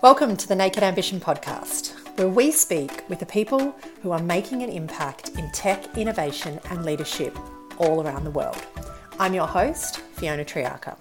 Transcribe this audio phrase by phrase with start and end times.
[0.00, 4.62] Welcome to the Naked Ambition podcast, where we speak with the people who are making
[4.62, 7.36] an impact in tech, innovation, and leadership
[7.78, 8.64] all around the world.
[9.18, 10.96] I'm your host, Fiona Triarca.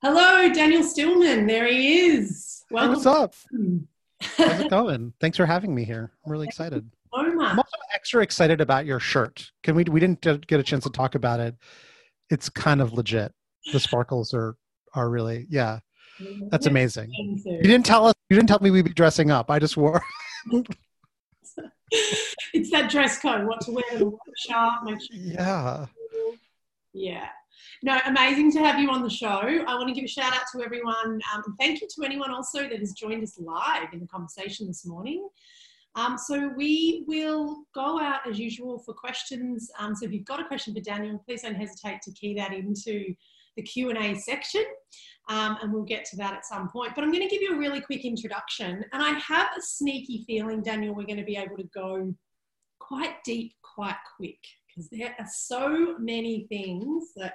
[0.00, 1.46] Hello, Daniel Stillman.
[1.46, 2.64] There he is.
[2.70, 2.88] Welcome.
[2.88, 3.34] Hey, what's up?
[4.38, 5.12] How's it going?
[5.20, 6.10] Thanks for having me here.
[6.24, 6.90] I'm really excited.
[7.12, 7.20] So.
[7.20, 9.52] I'm also extra excited about your shirt.
[9.62, 9.84] Can we?
[9.84, 11.56] We didn't get a chance to talk about it.
[12.30, 13.34] It's kind of legit.
[13.70, 14.56] The sparkles are
[14.94, 15.80] are really yeah.
[16.50, 17.10] That's amazing.
[17.12, 18.14] You didn't tell us.
[18.30, 19.50] You didn't tell me we'd be dressing up.
[19.50, 20.02] I just wore.
[21.90, 23.46] it's that dress code.
[23.46, 24.82] What to wear to the workshop.
[24.84, 25.16] Make sure.
[25.16, 25.86] Yeah.
[26.92, 27.28] Yeah.
[27.82, 29.28] No, amazing to have you on the show.
[29.28, 31.20] I want to give a shout out to everyone.
[31.32, 34.84] Um, thank you to anyone also that has joined us live in the conversation this
[34.84, 35.28] morning.
[35.94, 39.70] Um, so we will go out as usual for questions.
[39.78, 42.52] Um, so if you've got a question for Daniel, please don't hesitate to key that
[42.52, 43.14] into
[43.58, 44.64] the Q&A section
[45.28, 46.94] um, and we'll get to that at some point.
[46.94, 50.24] But I'm going to give you a really quick introduction and I have a sneaky
[50.26, 52.14] feeling, Daniel, we're going to be able to go
[52.78, 57.34] quite deep quite quick because there are so many things that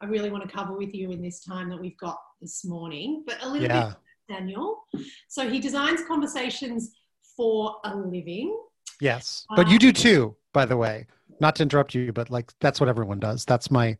[0.00, 3.24] I really want to cover with you in this time that we've got this morning.
[3.26, 3.92] But a little yeah.
[4.28, 4.84] bit, Daniel.
[5.28, 6.92] So he designs conversations
[7.36, 8.56] for a living.
[9.00, 11.06] Yes, but um, you do too, by the way.
[11.40, 13.44] Not to interrupt you, but like that's what everyone does.
[13.44, 13.98] That's my,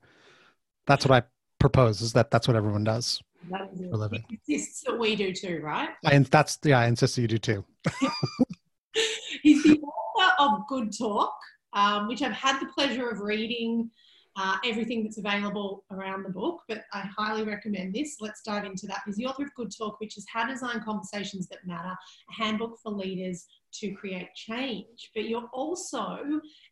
[0.86, 1.26] that's what I
[1.58, 2.00] propose.
[2.02, 4.24] Is that that's what everyone does that is for a living.
[4.30, 5.90] Insists that we do too, right?
[6.10, 7.64] And that's yeah, I insist that you do too.
[9.42, 11.34] He's the author of Good Talk,
[11.72, 13.90] um, which I've had the pleasure of reading
[14.36, 18.16] uh, everything that's available around the book, but I highly recommend this.
[18.20, 19.02] Let's dive into that.
[19.06, 21.94] He's the author of Good Talk, which is How to Design Conversations That Matter,
[22.30, 25.10] a handbook for leaders to create change.
[25.14, 26.18] But you're also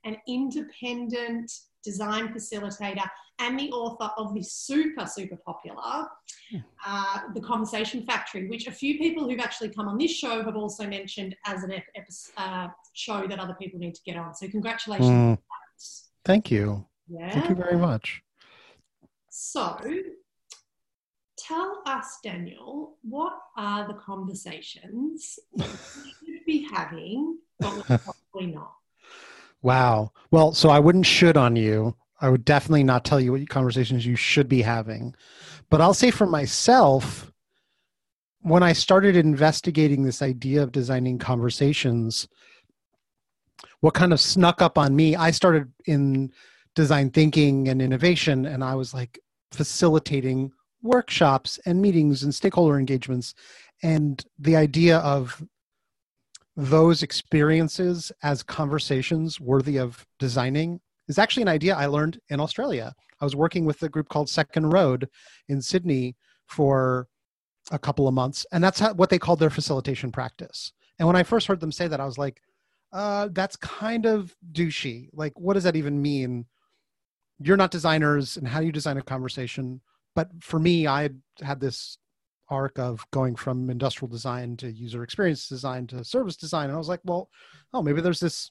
[0.04, 1.52] an independent
[1.84, 3.08] design facilitator
[3.42, 6.08] and the author of the super, super popular
[6.86, 10.56] uh, The Conversation Factory, which a few people who've actually come on this show have
[10.56, 14.34] also mentioned as an ep- uh, show that other people need to get on.
[14.34, 15.08] So, congratulations.
[15.08, 15.38] Mm.
[16.24, 16.86] Thank you.
[17.08, 17.30] Yeah.
[17.30, 18.22] Thank you very much.
[19.28, 19.76] So,
[21.36, 27.82] tell us, Daniel, what are the conversations you should be having, but
[28.32, 28.74] probably not?
[29.62, 30.12] Wow.
[30.30, 31.96] Well, so I wouldn't should on you.
[32.22, 35.14] I would definitely not tell you what conversations you should be having.
[35.68, 37.32] But I'll say for myself,
[38.42, 42.28] when I started investigating this idea of designing conversations,
[43.80, 46.32] what kind of snuck up on me, I started in
[46.76, 49.18] design thinking and innovation, and I was like
[49.50, 53.34] facilitating workshops and meetings and stakeholder engagements.
[53.82, 55.42] And the idea of
[56.56, 60.80] those experiences as conversations worthy of designing
[61.12, 62.94] is actually an idea I learned in Australia.
[63.20, 65.08] I was working with a group called Second Road
[65.48, 67.06] in Sydney for
[67.70, 70.72] a couple of months, and that's how, what they called their facilitation practice.
[70.98, 72.40] And when I first heard them say that, I was like,
[72.94, 75.08] uh, that's kind of douchey.
[75.12, 76.46] Like, what does that even mean?
[77.38, 79.82] You're not designers, and how do you design a conversation?
[80.14, 81.10] But for me, I
[81.42, 81.98] had this
[82.48, 86.78] arc of going from industrial design to user experience design to service design and i
[86.78, 87.30] was like well
[87.72, 88.50] oh maybe there's this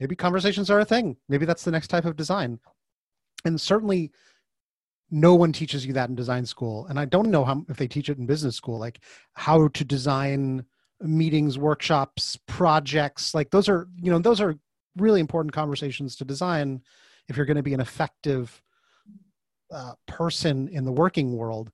[0.00, 1.16] maybe conversations are a thing.
[1.28, 2.58] Maybe that's the next type of design.
[3.44, 4.10] And certainly
[5.10, 6.86] no one teaches you that in design school.
[6.86, 9.00] And i don't know how if they teach it in business school like
[9.34, 10.64] how to design
[11.00, 13.34] meetings workshops projects.
[13.34, 14.56] Like those are you know those are
[14.96, 16.82] really important conversations to design
[17.28, 18.62] if you're going to be an effective
[19.72, 21.70] uh, person in the working world.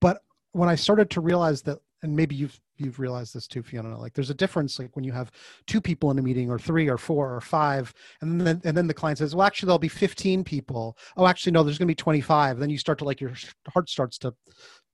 [0.00, 0.22] But
[0.52, 3.98] when I started to realize that, and maybe you've you've realized this too, Fiona.
[3.98, 5.30] Like, there's a difference, like when you have
[5.66, 8.86] two people in a meeting, or three, or four, or five, and then and then
[8.86, 11.92] the client says, "Well, actually, there'll be 15 people." Oh, actually, no, there's going to
[11.92, 12.58] be 25.
[12.58, 13.32] Then you start to like your
[13.68, 14.34] heart starts to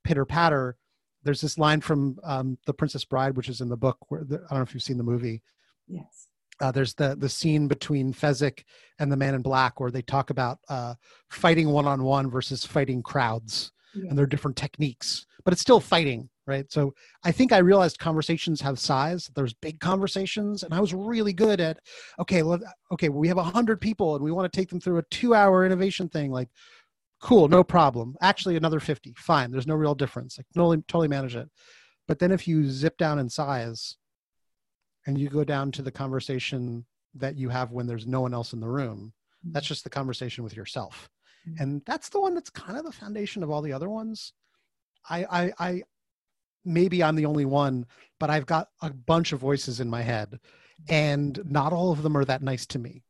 [0.03, 0.77] pitter patter.
[1.23, 3.97] There's this line from um, The Princess Bride, which is in the book.
[4.09, 5.41] Where the, I don't know if you've seen the movie.
[5.87, 6.27] Yes.
[6.61, 8.63] Uh, there's the the scene between Fezzik
[8.99, 10.95] and the Man in Black where they talk about uh,
[11.29, 14.09] fighting one on one versus fighting crowds yeah.
[14.09, 16.71] and there are different techniques but it's still fighting right?
[16.71, 16.93] So
[17.23, 21.59] i think i realized conversations have size there's big conversations and i was really good
[21.59, 21.79] at
[22.19, 22.59] okay well,
[22.91, 25.33] okay well, we have 100 people and we want to take them through a two
[25.33, 26.49] hour innovation thing like
[27.21, 28.15] cool no problem.
[28.21, 31.49] Actually another 50 fine there's no real difference like totally, totally manage it.
[32.07, 33.97] But then if you zip down in size
[35.07, 38.53] and you go down to the conversation that you have when there's no one else
[38.53, 39.13] in the room
[39.43, 39.71] that's mm-hmm.
[39.71, 41.09] just the conversation with yourself.
[41.47, 41.63] Mm-hmm.
[41.63, 44.33] and that's the one that's kind of the foundation of all the other ones
[45.09, 45.83] I, I i
[46.63, 47.85] maybe i'm the only one
[48.19, 50.39] but i've got a bunch of voices in my head
[50.89, 53.03] and not all of them are that nice to me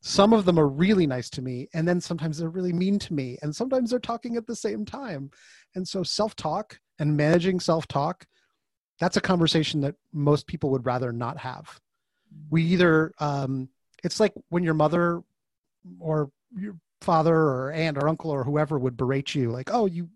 [0.00, 3.14] some of them are really nice to me and then sometimes they're really mean to
[3.14, 5.30] me and sometimes they're talking at the same time
[5.74, 8.26] and so self-talk and managing self-talk
[9.02, 11.80] that's a conversation that most people would rather not have.
[12.50, 13.68] We either, um,
[14.04, 15.24] it's like when your mother
[15.98, 20.08] or your father or aunt or uncle or whoever would berate you, like, oh, you,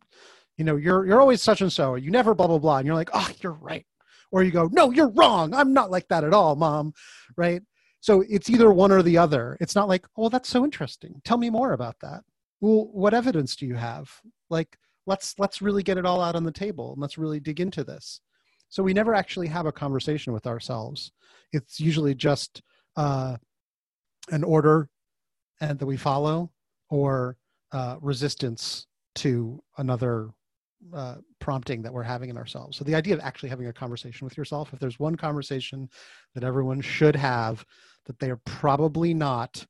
[0.56, 2.94] you know, you're you're always such and so, you never blah blah blah, and you're
[2.94, 3.87] like, oh, you're right,
[4.31, 6.93] or you go, no, you're wrong, I'm not like that at all, mom,
[7.37, 7.62] right?
[8.00, 9.56] So it's either one or the other.
[9.61, 11.20] It's not like, oh, that's so interesting.
[11.25, 12.23] Tell me more about that.
[12.61, 14.11] Well, what evidence do you have?
[14.49, 17.61] Like, let's let's really get it all out on the table and let's really dig
[17.61, 18.20] into this.
[18.69, 21.12] So we never actually have a conversation with ourselves.
[21.52, 22.62] It's usually just
[22.97, 23.37] uh,
[24.31, 24.88] an order
[25.61, 26.50] and that we follow
[26.91, 27.37] or
[27.73, 28.87] uh, resistance
[29.17, 30.31] to another
[30.94, 32.76] uh, prompting that we're having in ourselves.
[32.76, 35.88] So the idea of actually having a conversation with yourself, if there's one conversation
[36.34, 37.64] that everyone should have
[38.06, 39.67] that they are probably not,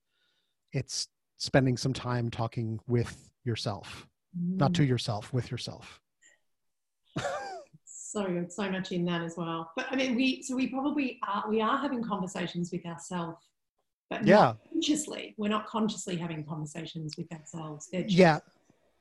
[0.72, 1.08] it's
[1.38, 4.06] spending some time talking with yourself,
[4.38, 4.56] mm.
[4.56, 4.88] not to mm.
[4.88, 6.00] yourself, with yourself.
[7.84, 9.72] so so much in that as well.
[9.76, 13.44] But I mean, we so we probably are we are having conversations with ourselves,
[14.10, 15.34] but yeah, consciously.
[15.36, 17.88] We're not consciously having conversations with ourselves.
[17.92, 18.40] yeah,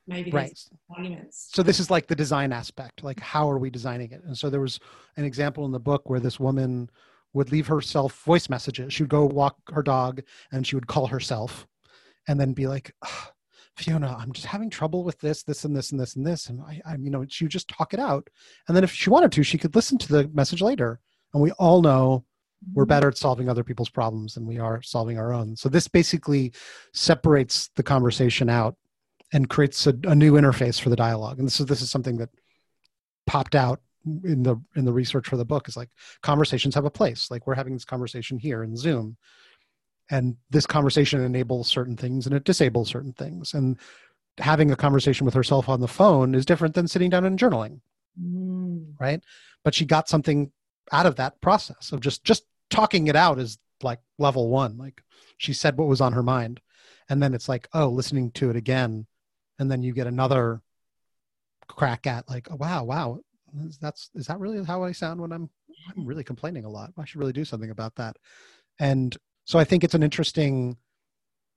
[0.08, 0.58] maybe right.
[0.90, 1.50] monuments.
[1.54, 3.04] So this is like the design aspect.
[3.04, 4.24] Like, how are we designing it?
[4.24, 4.80] And so there was
[5.18, 6.90] an example in the book where this woman
[7.34, 8.94] would leave herself voice messages.
[8.94, 10.22] She would go walk her dog,
[10.52, 11.68] and she would call herself,
[12.28, 12.94] and then be like.
[13.78, 16.48] Fiona, I'm just having trouble with this, this, and this, and this, and this.
[16.48, 18.30] And I, I, you know, she would just talk it out.
[18.70, 21.02] And then if she wanted to, she could listen to the message later.
[21.34, 22.24] And we all know
[22.74, 22.90] we're mm-hmm.
[22.90, 25.58] better at solving other people's problems than we are solving our own.
[25.58, 26.54] So this basically
[26.94, 28.78] separates the conversation out
[29.36, 31.40] and creates a, a new interface for the dialogue.
[31.40, 32.30] And this is this is something that
[33.28, 33.82] popped out
[34.24, 35.90] in the in the research for the book is like
[36.22, 37.30] conversations have a place.
[37.30, 39.18] Like we're having this conversation here in Zoom
[40.10, 43.78] and this conversation enables certain things and it disables certain things and
[44.38, 47.80] having a conversation with herself on the phone is different than sitting down and journaling
[48.22, 48.86] mm.
[49.00, 49.24] right
[49.64, 50.52] but she got something
[50.92, 55.02] out of that process of just just talking it out is like level one like
[55.38, 56.62] she said what was on her mind
[57.10, 59.08] and then it's like oh listening to it again
[59.60, 60.62] and then you get another
[61.68, 63.20] crack at like oh, wow wow
[63.80, 65.50] that's is that really how i sound when i'm
[65.96, 66.92] i'm really complaining a lot?
[66.98, 68.18] I should really do something about that.
[68.80, 69.16] And
[69.46, 70.78] so i think it's an interesting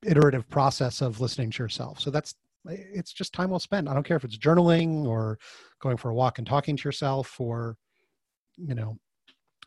[0.05, 2.01] iterative process of listening to yourself.
[2.01, 2.35] So that's
[2.67, 3.89] it's just time well spent.
[3.89, 5.39] I don't care if it's journaling or
[5.81, 7.77] going for a walk and talking to yourself or
[8.57, 8.99] you know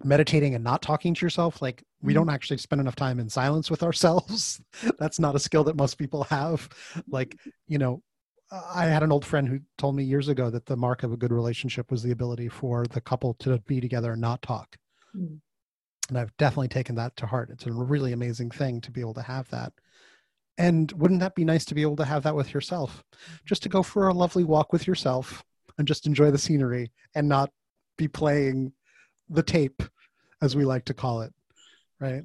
[0.03, 1.61] meditating and not talking to yourself.
[1.61, 2.35] Like we don't mm-hmm.
[2.35, 4.61] actually spend enough time in silence with ourselves.
[4.99, 6.69] That's not a skill that most people have.
[7.07, 7.37] Like
[7.67, 8.03] you know
[8.51, 11.17] i had an old friend who told me years ago that the mark of a
[11.17, 14.77] good relationship was the ability for the couple to be together and not talk
[15.15, 15.39] mm
[16.11, 17.49] and I've definitely taken that to heart.
[17.51, 19.71] It's a really amazing thing to be able to have that.
[20.57, 23.01] And wouldn't that be nice to be able to have that with yourself?
[23.45, 25.41] Just to go for a lovely walk with yourself
[25.77, 27.49] and just enjoy the scenery and not
[27.97, 28.73] be playing
[29.29, 29.81] the tape,
[30.41, 31.33] as we like to call it,
[32.01, 32.23] right?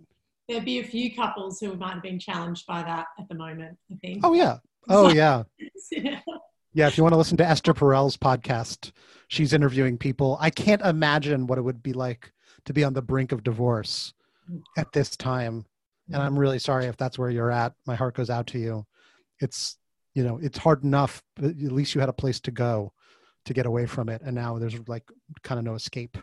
[0.48, 3.78] There'd be a few couples who might have been challenged by that at the moment,
[3.92, 4.22] I think.
[4.24, 4.58] Oh, yeah.
[4.88, 5.44] Oh, yeah.
[5.92, 6.20] yeah.
[6.72, 8.92] Yeah, if you want to listen to Esther Perel's podcast,
[9.28, 10.36] she's interviewing people.
[10.40, 12.32] I can't imagine what it would be like
[12.66, 14.12] to be on the brink of divorce
[14.76, 15.64] at this time.
[16.12, 17.72] And i'm really sorry if that's where you're at.
[17.86, 18.86] My heart goes out to you.
[19.40, 19.76] It's
[20.14, 22.92] you know it's hard enough but at least you had a place to go
[23.44, 24.22] to get away from it.
[24.24, 25.04] And now there's like
[25.42, 26.18] kind of no escape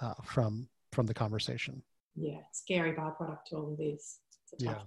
[0.00, 1.82] uh, from from the conversation.
[2.16, 4.18] Yeah scary byproduct to all of this
[4.58, 4.80] yeah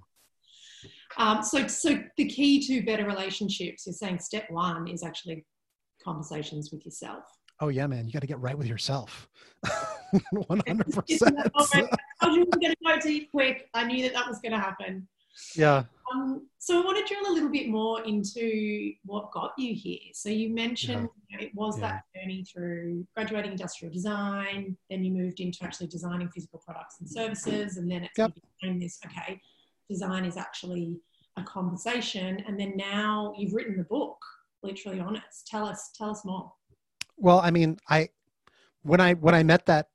[1.18, 5.46] um, so so the key to better relationships you're saying step one is actually
[6.04, 7.24] conversations with yourself.
[7.60, 9.30] Oh yeah man you got to get right with yourself.
[10.36, 11.48] 100%
[12.22, 13.70] i was going to go deep quick.
[13.74, 15.08] I knew that that was going to happen.
[15.56, 15.84] Yeah.
[16.14, 20.00] Um, so i want to drill a little bit more into what got you here.
[20.14, 21.38] So you mentioned yeah.
[21.38, 21.88] you know, it was yeah.
[21.88, 27.10] that journey through graduating industrial design then you moved into actually designing physical products and
[27.10, 28.32] services and then it yep.
[28.60, 29.40] became this okay
[29.94, 30.88] design is actually
[31.38, 34.18] a conversation and then now you've written the book
[34.64, 36.52] literally honest tell us tell us more
[37.22, 38.10] well, I mean, I
[38.82, 39.90] when I when I met that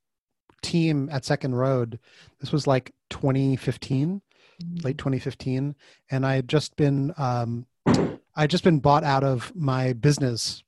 [0.62, 1.98] team at Second Road,
[2.40, 4.22] this was like 2015,
[4.62, 4.76] mm-hmm.
[4.84, 5.74] late 2015,
[6.10, 10.62] and I had just been um, I had just been bought out of my business,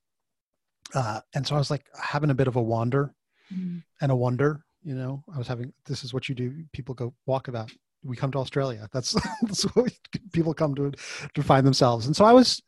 [0.94, 3.14] uh, and so I was like having a bit of a wander
[3.52, 3.78] mm-hmm.
[4.00, 4.64] and a wonder.
[4.82, 6.64] You know, I was having this is what you do.
[6.72, 7.70] People go walk about.
[8.04, 8.88] We come to Australia.
[8.92, 9.92] That's that's what
[10.32, 10.92] people come to
[11.34, 12.06] to find themselves.
[12.06, 12.62] And so I was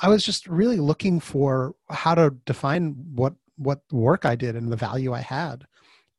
[0.00, 4.70] I was just really looking for how to define what what work I did and
[4.70, 5.66] the value I had.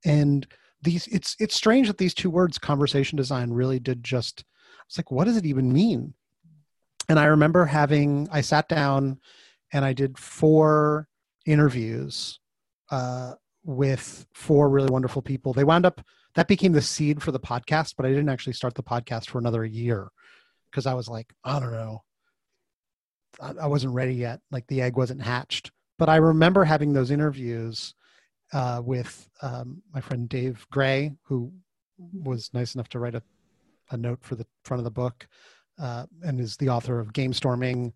[0.05, 0.45] And
[0.81, 4.43] these it's it's strange that these two words conversation design really did just
[4.85, 6.13] it's like what does it even mean?
[7.09, 9.19] And I remember having I sat down
[9.71, 11.07] and I did four
[11.45, 12.39] interviews
[12.91, 13.33] uh,
[13.63, 15.53] with four really wonderful people.
[15.53, 16.01] They wound up
[16.35, 19.37] that became the seed for the podcast, but I didn't actually start the podcast for
[19.37, 20.09] another year
[20.71, 22.03] because I was like, I don't know.
[23.39, 24.39] I, I, wasn't ready yet.
[24.51, 25.71] Like the egg wasn't hatched.
[25.99, 27.93] But I remember having those interviews
[28.51, 31.51] uh, with um, my friend Dave Gray, who
[32.13, 33.21] was nice enough to write a,
[33.91, 35.27] a note for the front of the book
[35.79, 37.93] uh, and is the author of Gamestorming,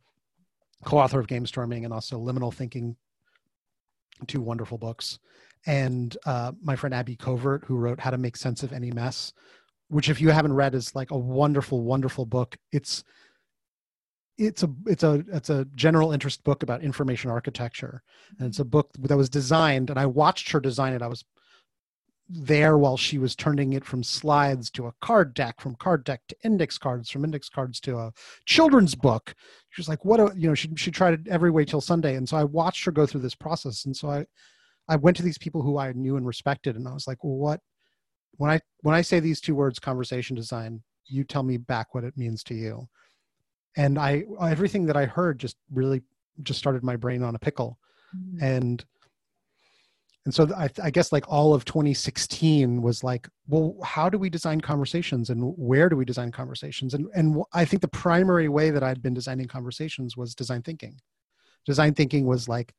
[0.85, 2.95] co author of Gamestorming, and also Liminal Thinking,
[4.27, 5.19] two wonderful books
[5.65, 9.33] and uh, my friend Abby Covert, who wrote How to Make Sense of Any Mess,
[9.89, 12.57] which if you haven't read is like a wonderful, wonderful book.
[12.71, 13.03] It's
[14.37, 18.03] it's a it's a it's a general interest book about information architecture,
[18.37, 19.89] and it's a book that was designed.
[19.89, 21.01] And I watched her design it.
[21.01, 21.25] I was
[22.29, 26.21] there while she was turning it from slides to a card deck, from card deck
[26.27, 28.11] to index cards, from index cards to a
[28.45, 29.33] children's book.
[29.69, 32.15] She was like, "What?" A, you know, she she tried it every way till Sunday,
[32.15, 34.25] and so I watched her go through this process, and so I
[34.89, 37.35] I went to these people who I knew and respected, and I was like, well,
[37.35, 37.59] what?
[38.37, 42.03] When I when I say these two words, conversation design, you tell me back what
[42.03, 42.87] it means to you.
[43.75, 46.01] And I everything that I heard just really
[46.43, 47.77] just started my brain on a pickle,
[48.15, 48.43] mm-hmm.
[48.43, 48.85] and
[50.27, 54.29] and so I, I, guess like all of 2016 was like well how do we
[54.29, 58.69] design conversations and where do we design conversations and and i think the primary way
[58.69, 60.99] that i'd been designing conversations was design thinking
[61.65, 62.73] design thinking was like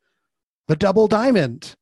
[0.66, 1.74] the double diamond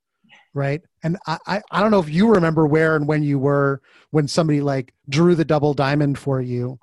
[0.57, 0.81] right?
[1.03, 4.27] And I, I i don't know if you remember where and when you were when
[4.27, 6.79] somebody like drew the double diamond for you.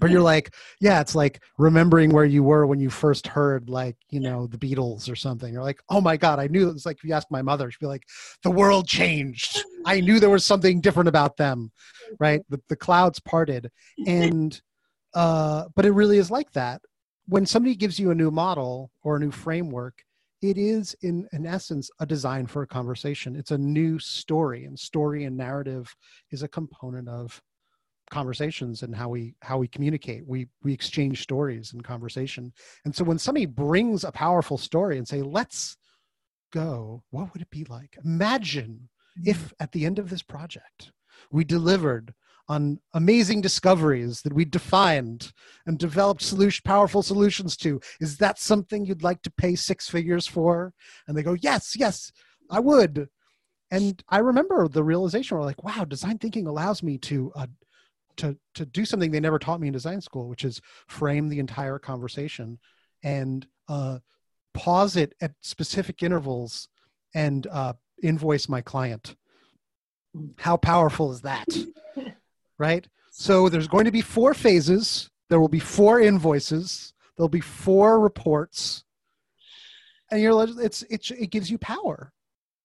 [0.00, 3.96] But you're like yeah it's like remembering where you were when you first heard like
[4.08, 5.52] you know the beatles or something.
[5.52, 7.80] You're like oh my god i knew it's like if you asked my mother she'd
[7.80, 8.04] be like
[8.42, 9.62] the world changed.
[9.84, 11.70] I knew there was something different about them
[12.18, 12.42] right?
[12.48, 13.70] The, the clouds parted.
[14.06, 14.58] And
[15.12, 16.80] uh but it really is like that.
[17.26, 20.02] When somebody gives you a new model or a new framework
[20.42, 23.36] it is in, in essence a design for a conversation.
[23.36, 25.94] It's a new story and story and narrative
[26.30, 27.40] is a component of
[28.10, 30.26] conversations and how we how we communicate.
[30.26, 32.52] We we exchange stories in conversation.
[32.84, 35.76] And so when somebody brings a powerful story and say let's
[36.52, 37.96] go what would it be like?
[38.04, 38.88] Imagine
[39.24, 39.62] if mm-hmm.
[39.62, 40.92] at the end of this project
[41.30, 42.14] we delivered
[42.50, 45.32] on amazing discoveries that we defined
[45.66, 47.80] and developed solution, powerful solutions to.
[48.00, 50.74] Is that something you'd like to pay six figures for?
[51.06, 52.10] And they go, yes, yes,
[52.50, 53.08] I would.
[53.70, 57.46] And I remember the realization we're like, wow, design thinking allows me to uh,
[58.16, 61.38] to to do something they never taught me in design school, which is frame the
[61.38, 62.58] entire conversation
[63.04, 64.00] and uh,
[64.54, 66.66] pause it at specific intervals
[67.14, 69.14] and uh, invoice my client.
[70.38, 71.46] How powerful is that?
[72.60, 72.86] right?
[73.10, 75.10] So there's going to be four phases.
[75.30, 76.92] There will be four invoices.
[77.16, 78.84] There'll be four reports,
[80.10, 82.12] and you're it's it's it gives you power,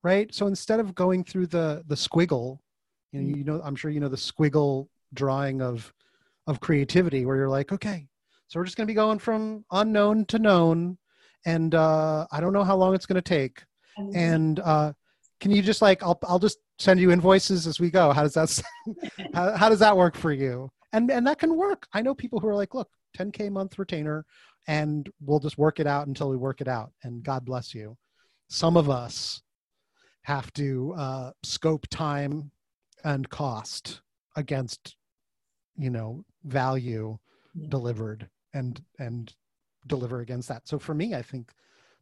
[0.04, 0.34] right?
[0.34, 2.60] So instead of going through the the squiggle,
[3.12, 5.92] you know, you know, I'm sure you know the squiggle drawing of
[6.48, 8.08] of creativity, where you're like, okay,
[8.48, 10.98] so we're just going to be going from unknown to known,
[11.46, 13.64] and uh, I don't know how long it's going to take,
[14.14, 14.94] and uh,
[15.40, 18.12] can you just like I'll I'll just send you invoices as we go.
[18.12, 18.62] How does that
[19.34, 20.72] how, how does that work for you?
[20.94, 21.88] And and that can work.
[21.94, 24.26] I know people who are like, look, 10k month retainer,
[24.68, 26.92] and we'll just work it out until we work it out.
[27.04, 27.98] And God bless you.
[28.50, 29.42] Some of us
[30.24, 32.52] have to uh, scope time
[33.04, 34.02] and cost
[34.36, 34.96] against,
[35.78, 37.18] you know, value
[37.54, 37.68] yeah.
[37.70, 39.34] delivered and and
[39.88, 40.68] deliver against that.
[40.68, 41.52] So for me, I think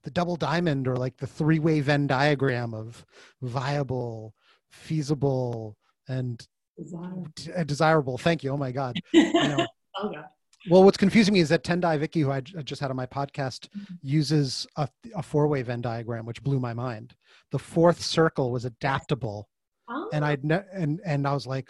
[0.04, 3.06] the double diamond or like the three way Venn diagram of
[3.42, 4.34] viable,
[4.74, 5.78] feasible,
[6.08, 6.46] and
[6.78, 7.28] desirable.
[7.56, 8.18] Uh, desirable.
[8.18, 8.52] Thank you.
[8.52, 9.00] Oh my God.
[9.14, 10.26] You know, oh God.
[10.70, 13.68] Well, what's confusing me is that Tendayi Viki, who I just had on my podcast,
[13.70, 13.96] mm-hmm.
[14.02, 17.16] uses a, a four way Venn diagram, which blew my mind.
[17.52, 19.50] The fourth circle was adaptable.
[19.90, 20.10] Oh.
[20.14, 21.70] And I ne- and and I was like,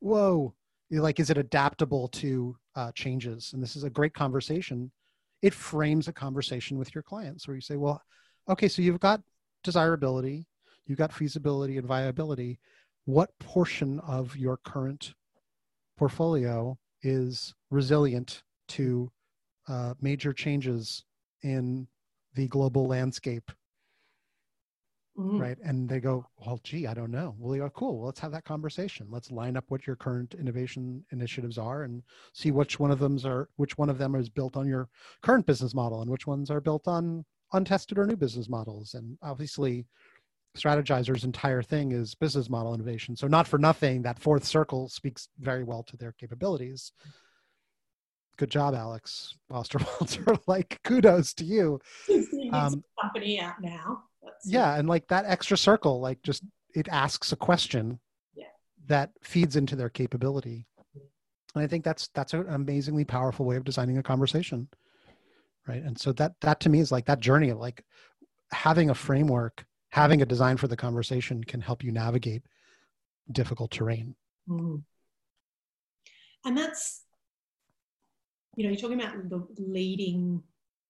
[0.00, 0.54] whoa,
[0.90, 3.52] like, is it adaptable to uh, changes?
[3.52, 4.90] And this is a great conversation
[5.44, 8.00] it frames a conversation with your clients where you say, well,
[8.48, 9.20] okay, so you've got
[9.62, 10.46] desirability,
[10.86, 12.58] you've got feasibility and viability.
[13.04, 15.14] What portion of your current
[15.96, 19.10] portfolio is resilient to
[19.68, 21.04] uh, major changes
[21.42, 21.86] in
[22.34, 23.50] the global landscape
[25.18, 25.38] mm-hmm.
[25.38, 25.58] right?
[25.62, 27.34] And they go, well, gee, I don't know.
[27.38, 27.98] Well, you go, cool.
[27.98, 29.06] Well, let's have that conversation.
[29.10, 33.18] Let's line up what your current innovation initiatives are and see which one of them
[33.24, 34.88] are which one of them is built on your
[35.22, 38.94] current business model and which ones are built on untested or new business models.
[38.94, 39.86] And obviously,
[40.56, 43.16] Strategyzer's entire thing is business model innovation.
[43.16, 46.92] So not for nothing, that fourth circle speaks very well to their capabilities.
[48.36, 50.38] Good job, Alex Osterwalder.
[50.46, 51.80] like kudos to you.
[52.52, 54.02] Um, company out now.
[54.44, 56.42] yeah and like that extra circle like just
[56.74, 57.98] it asks a question
[58.34, 58.44] Yeah.
[58.86, 60.66] that feeds into their capability
[61.54, 64.68] and i think that's that's an amazingly powerful way of designing a conversation
[65.68, 67.84] right and so that that to me is like that journey of like
[68.50, 72.42] having a framework having a design for the conversation can help you navigate
[73.32, 74.14] difficult terrain
[74.48, 74.82] Mm.
[76.44, 77.02] And that's,
[78.56, 80.42] you know, you're talking about the leading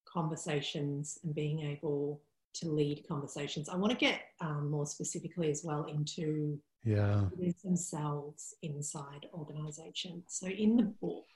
[0.06, 2.22] conversations and being able
[2.54, 3.68] to lead conversations.
[3.68, 7.24] I want to get um, more specifically as well into yeah
[7.62, 10.24] themselves inside organizations.
[10.28, 11.26] So in the book,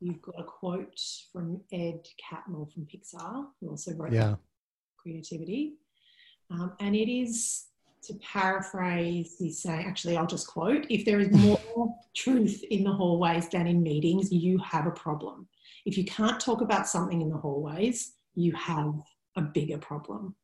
[0.00, 1.00] you've got a quote
[1.32, 4.36] from Ed Catmull from Pixar, who also wrote yeah
[4.96, 5.74] creativity.
[6.50, 7.66] Um, and it is
[8.04, 12.92] to paraphrase, he's saying, actually, I'll just quote if there is more truth in the
[12.92, 15.48] hallways than in meetings, you have a problem.
[15.84, 18.94] If you can't talk about something in the hallways, you have
[19.36, 20.34] a bigger problem.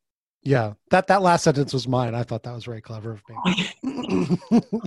[0.43, 4.39] yeah that that last sentence was mine i thought that was very clever of me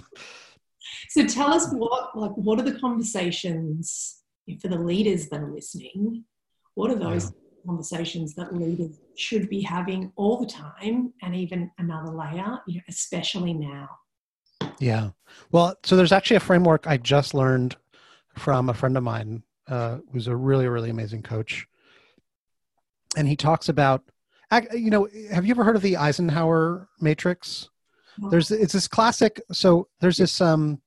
[1.10, 4.22] So tell us what, like, what are the conversations
[4.62, 6.24] for the leaders that are listening?
[6.76, 7.32] What are those
[7.68, 12.82] conversations that leaders should be having all the time, and even another layer, you know,
[12.88, 13.90] especially now?
[14.80, 15.10] Yeah.
[15.52, 17.76] Well, so there's actually a framework I just learned
[18.36, 21.68] from a friend of mine uh, who's a really, really amazing coach.
[23.16, 24.04] And he talks about,
[24.72, 27.70] you know, have you ever heard of the Eisenhower matrix?
[28.30, 29.42] There's, it's this classic.
[29.52, 30.82] So there's this, um,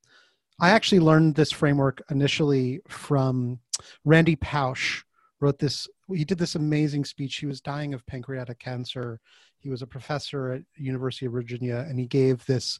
[0.60, 3.60] I actually learned this framework initially from
[4.04, 5.02] Randy Pausch
[5.40, 7.36] wrote this, he did this amazing speech.
[7.36, 9.20] He was dying of pancreatic cancer.
[9.58, 12.78] He was a professor at University of Virginia and he gave this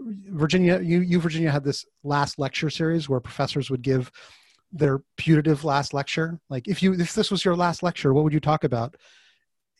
[0.00, 4.10] Virginia, you, you Virginia had this last lecture series where professors would give
[4.72, 6.38] their putative last lecture.
[6.50, 8.96] Like if you if this was your last lecture, what would you talk about?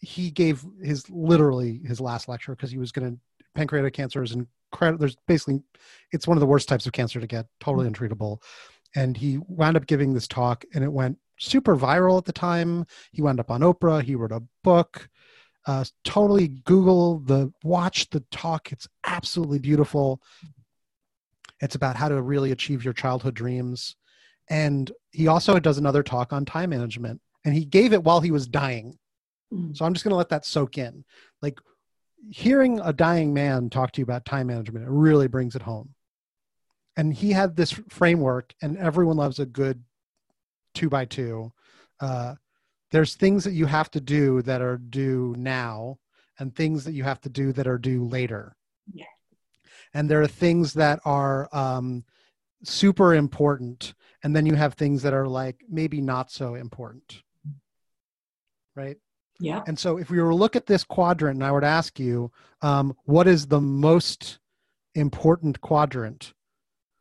[0.00, 3.20] He gave his literally his last lecture because he was going to
[3.54, 5.00] pancreatic cancer is incredible.
[5.00, 5.62] There's basically
[6.12, 7.94] it's one of the worst types of cancer to get, totally mm.
[7.94, 8.42] untreatable.
[8.94, 12.86] And he wound up giving this talk, and it went super viral at the time.
[13.12, 14.02] He wound up on Oprah.
[14.02, 15.08] He wrote a book.
[15.66, 18.70] Uh, totally Google the watch the talk.
[18.72, 20.20] It's absolutely beautiful.
[21.60, 23.96] It's about how to really achieve your childhood dreams.
[24.48, 27.20] And he also does another talk on time management.
[27.44, 28.98] And he gave it while he was dying.
[29.52, 29.76] Mm.
[29.76, 31.04] So I'm just going to let that soak in.
[31.42, 31.58] Like
[32.30, 35.94] hearing a dying man talk to you about time management, it really brings it home.
[36.96, 39.84] And he had this framework, and everyone loves a good
[40.76, 41.52] two by two.
[41.98, 42.34] Uh,
[42.92, 45.98] there's things that you have to do that are due now,
[46.38, 48.54] and things that you have to do that are due later.
[48.92, 49.06] Yeah.
[49.94, 52.04] And there are things that are um,
[52.62, 57.22] super important, and then you have things that are like maybe not so important.
[58.74, 58.98] Right.
[59.40, 59.62] Yeah.
[59.66, 61.98] And so, if we were to look at this quadrant, and I were to ask
[61.98, 62.30] you,
[62.62, 64.38] um, what is the most
[64.94, 66.34] important quadrant?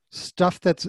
[0.10, 0.88] Stuff that's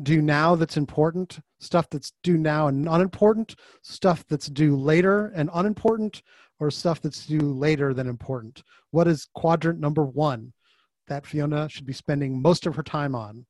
[0.00, 5.50] due now that's important, stuff that's due now and unimportant, stuff that's due later and
[5.54, 6.22] unimportant,
[6.58, 8.62] or stuff that's due later than important?
[8.90, 10.52] What is quadrant number one
[11.08, 13.46] that Fiona should be spending most of her time on?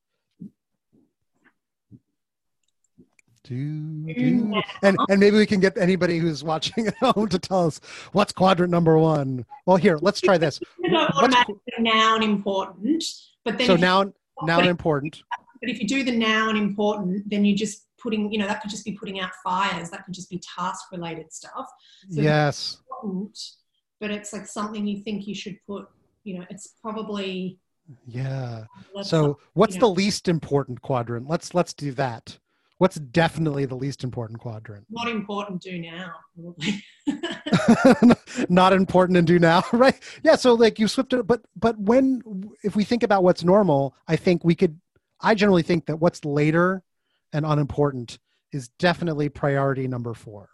[3.44, 4.14] Do, do.
[4.14, 4.60] Mm-hmm.
[4.84, 7.80] And, and maybe we can get anybody who's watching at home to tell us
[8.12, 9.44] what's quadrant number one.
[9.66, 10.60] Well, here, let's try this.
[10.78, 11.34] What's-
[11.80, 13.04] noun important,
[13.44, 14.12] but then So now,
[14.44, 15.22] now important.
[15.62, 18.60] But if you do the now and important, then you're just putting, you know, that
[18.60, 19.90] could just be putting out fires.
[19.90, 21.66] That could just be task related stuff.
[22.10, 22.78] So- Yes.
[22.90, 23.38] Important,
[24.00, 25.86] but it's like something you think you should put.
[26.24, 27.58] You know, it's probably.
[28.06, 28.64] Yeah.
[29.02, 29.80] So what's yeah.
[29.80, 31.28] the least important quadrant?
[31.28, 32.38] Let's let's do that.
[32.78, 34.86] What's definitely the least important quadrant?
[34.90, 35.62] not important.
[35.62, 36.84] Do now probably.
[38.48, 39.98] Not important and do now, right?
[40.22, 40.36] Yeah.
[40.36, 42.22] So like you slipped it, but but when
[42.62, 44.78] if we think about what's normal, I think we could.
[45.22, 46.82] I generally think that what's later
[47.32, 48.18] and unimportant
[48.52, 50.50] is definitely priority number four.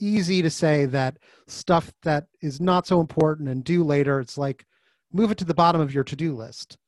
[0.00, 4.64] Easy to say that stuff that is not so important and due later, it's like
[5.12, 6.78] move it to the bottom of your to-do list.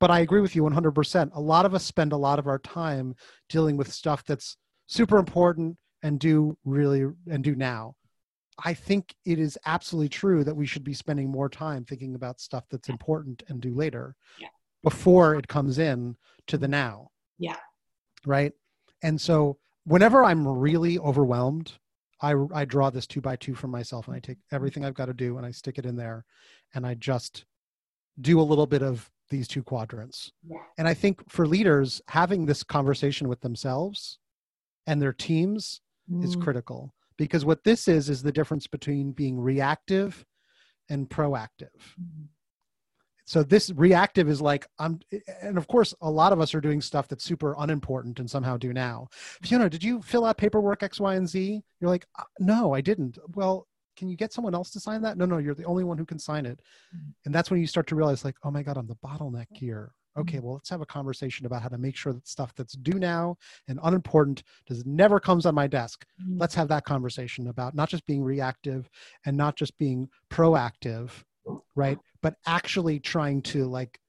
[0.00, 1.30] But I agree with you 100%.
[1.34, 3.14] A lot of us spend a lot of our time
[3.48, 7.94] dealing with stuff that's super important and do really and do now.
[8.64, 12.40] I think it is absolutely true that we should be spending more time thinking about
[12.40, 14.48] stuff that's important and do later Yeah.
[14.86, 17.10] Before it comes in to the now.
[17.40, 17.56] Yeah.
[18.24, 18.52] Right.
[19.02, 21.72] And so whenever I'm really overwhelmed,
[22.22, 25.06] I, I draw this two by two for myself and I take everything I've got
[25.06, 26.24] to do and I stick it in there
[26.72, 27.46] and I just
[28.20, 30.30] do a little bit of these two quadrants.
[30.48, 30.58] Yeah.
[30.78, 34.20] And I think for leaders, having this conversation with themselves
[34.86, 35.80] and their teams
[36.22, 40.24] is Mm, critical because what this is is the difference between being reactive
[40.88, 41.80] and proactive.
[42.00, 42.26] Mm-hmm.
[43.26, 45.00] So this reactive is like I'm,
[45.42, 48.56] and of course, a lot of us are doing stuff that's super unimportant and somehow
[48.56, 49.08] do now.
[49.42, 51.60] Fiona, did you fill out paperwork X, Y, and Z?
[51.80, 53.18] You're like, uh, no, I didn't.
[53.34, 55.18] Well, can you get someone else to sign that?
[55.18, 56.60] No, no, you're the only one who can sign it.
[57.24, 59.92] And that's when you start to realize, like, oh my God, I'm the bottleneck here.
[60.18, 60.46] Okay, mm-hmm.
[60.46, 63.36] well, let's have a conversation about how to make sure that stuff that's due now
[63.68, 66.06] and unimportant does never comes on my desk.
[66.22, 66.38] Mm-hmm.
[66.38, 68.88] Let's have that conversation about not just being reactive
[69.24, 71.10] and not just being proactive,
[71.74, 71.98] right?
[72.26, 74.00] But actually trying to like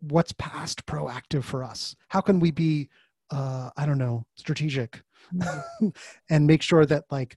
[0.00, 1.96] what's past proactive for us?
[2.06, 2.88] How can we be
[3.30, 5.02] uh I don't know, strategic
[5.34, 5.88] mm-hmm.
[6.30, 7.36] and make sure that like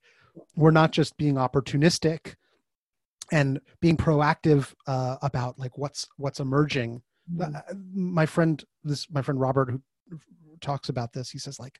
[0.55, 2.35] we're not just being opportunistic
[3.31, 7.01] and being proactive uh, about like what's what's emerging
[7.33, 7.55] mm-hmm.
[7.55, 9.81] Uh, my friend this my friend robert who
[10.61, 11.79] talks about this he says like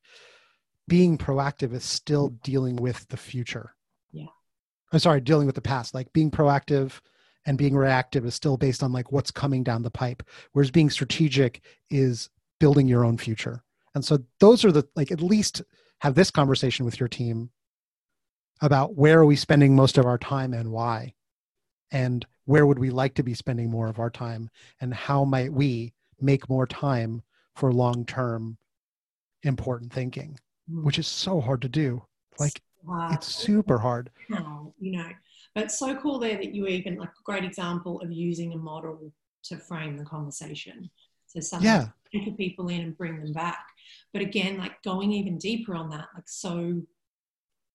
[0.88, 3.74] being proactive is still dealing with the future
[4.12, 4.26] yeah
[4.91, 7.00] i'm sorry dealing with the past like being proactive
[7.48, 10.90] and being reactive is still based on like what's coming down the pipe whereas being
[10.90, 12.30] strategic is
[12.60, 13.64] building your own future.
[13.96, 15.64] And so those are the like at least
[16.02, 17.50] have this conversation with your team
[18.62, 21.14] about where are we spending most of our time and why?
[21.92, 24.50] And where would we like to be spending more of our time?
[24.82, 27.24] And how might we make more time
[27.56, 28.58] for long term
[29.44, 30.38] important thinking?
[30.70, 30.84] Mm.
[30.84, 32.04] which is so hard to do.
[32.40, 32.62] Like
[33.12, 34.10] it's super hard.
[34.80, 35.10] You know
[35.58, 38.58] but it's so cool there that you even like a great example of using a
[38.58, 39.12] model
[39.43, 40.89] to frame the conversation
[41.26, 41.88] so something yeah.
[42.13, 43.65] to people in and bring them back
[44.13, 46.82] but again like going even deeper on that like so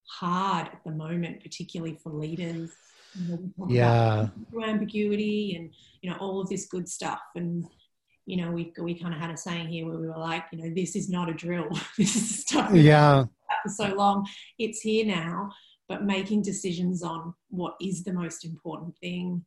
[0.09, 2.71] hard at the moment, particularly for leaders.
[3.68, 4.29] Yeah.
[4.62, 7.66] Ambiguity and you know all of this good stuff, and
[8.25, 10.59] you know we we kind of had a saying here where we were like, you
[10.59, 11.68] know, this is not a drill.
[11.99, 12.73] this is stuff.
[12.73, 13.25] Yeah.
[13.64, 14.27] For so long,
[14.59, 15.51] it's here now.
[15.88, 19.45] But making decisions on what is the most important thing,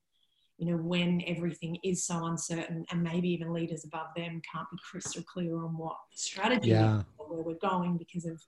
[0.58, 4.78] you know, when everything is so uncertain, and maybe even leaders above them can't be
[4.89, 7.02] crystal clear on what strategy yeah.
[7.17, 8.41] where we're going because of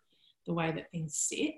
[0.45, 1.55] the way that things sit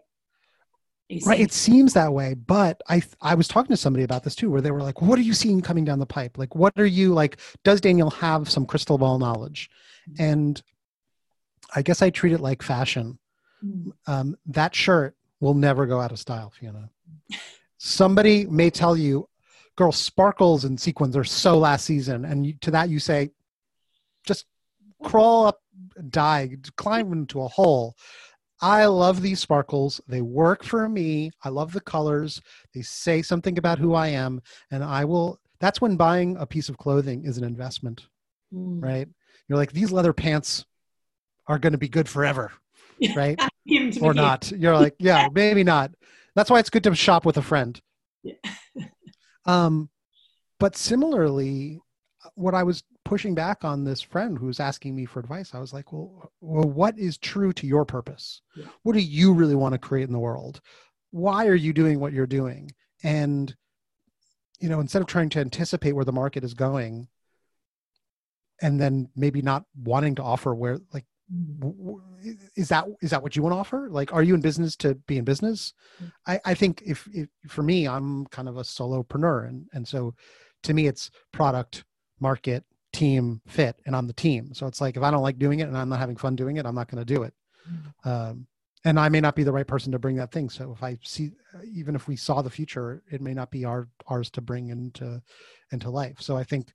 [1.25, 4.49] right it seems that way but i i was talking to somebody about this too
[4.51, 6.85] where they were like what are you seeing coming down the pipe like what are
[6.85, 9.69] you like does daniel have some crystal ball knowledge
[10.09, 10.23] mm-hmm.
[10.23, 10.61] and
[11.75, 13.17] i guess i treat it like fashion
[13.63, 13.89] mm-hmm.
[14.11, 16.89] um, that shirt will never go out of style fiona
[17.78, 19.28] somebody may tell you
[19.75, 23.30] girl sparkles and sequins are so last season and you, to that you say
[24.25, 24.45] just
[25.04, 25.62] crawl up
[26.10, 27.95] die climb into a hole
[28.62, 30.02] I love these sparkles.
[30.08, 31.32] They work for me.
[31.43, 32.41] I love the colors.
[32.73, 34.41] They say something about who I am.
[34.71, 38.08] And I will, that's when buying a piece of clothing is an investment,
[38.54, 38.84] mm.
[38.84, 39.08] right?
[39.47, 40.65] You're like, these leather pants
[41.47, 42.52] are going to be good forever,
[43.15, 43.39] right?
[44.01, 44.51] Or not.
[44.55, 45.91] You're like, yeah, maybe not.
[46.36, 47.79] That's why it's good to shop with a friend.
[48.23, 48.34] Yeah.
[49.45, 49.89] um,
[50.60, 51.79] but similarly,
[52.36, 55.60] what I was pushing back on this friend who was asking me for advice, I
[55.60, 58.41] was like, well, well, what is true to your purpose?
[58.55, 58.65] Yeah.
[58.84, 60.62] What do you really want to create in the world?
[61.12, 62.71] Why are you doing what you're doing?
[63.03, 63.55] And,
[64.60, 67.08] you know, instead of trying to anticipate where the market is going
[68.62, 71.05] and then maybe not wanting to offer where, like,
[72.55, 74.95] is that is that what you want to offer like are you in business to
[74.95, 76.11] be in business mm.
[76.25, 80.15] i i think if, if for me i'm kind of a solopreneur and and so
[80.63, 81.83] to me it's product
[82.19, 82.63] market
[82.93, 84.53] team fit and I'm the team.
[84.53, 86.57] So it's like if I don't like doing it and I'm not having fun doing
[86.57, 87.33] it, I'm not going to do it.
[87.69, 88.09] Mm-hmm.
[88.09, 88.47] Um,
[88.85, 90.49] and I may not be the right person to bring that thing.
[90.49, 91.31] So if I see,
[91.73, 95.21] even if we saw the future, it may not be our ours to bring into
[95.71, 96.21] into life.
[96.21, 96.71] So I think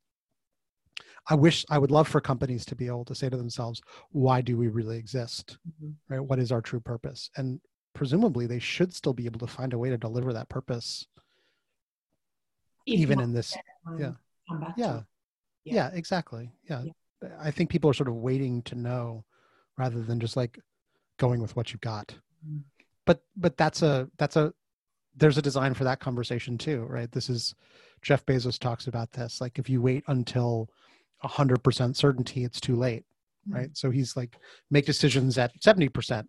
[1.29, 4.41] I wish I would love for companies to be able to say to themselves, why
[4.41, 5.59] do we really exist?
[5.69, 6.15] Mm-hmm.
[6.15, 6.25] Right?
[6.25, 7.31] What is our true purpose?
[7.37, 7.61] And
[7.95, 11.07] presumably they should still be able to find a way to deliver that purpose
[12.87, 13.57] if even in this
[13.99, 14.13] yeah
[14.51, 15.01] yeah yeah,
[15.65, 16.83] yeah exactly yeah.
[16.83, 17.29] yeah.
[17.41, 19.25] i think people are sort of waiting to know
[19.79, 20.59] rather than just like
[21.19, 22.15] going with what you've got
[22.47, 22.61] mm.
[23.07, 24.53] but but that's a that's a
[25.17, 27.55] there's a design for that conversation too right this is
[28.03, 30.69] jeff bezos talks about this like if you wait until
[31.25, 33.05] 100% certainty it's too late
[33.49, 33.55] mm.
[33.55, 33.77] right?
[33.77, 34.37] So he's like
[34.71, 36.27] make decisions at 70%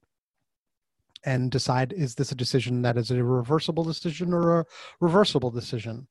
[1.25, 4.65] and decide is this a decision that is a reversible decision or a
[4.99, 6.07] reversible decision?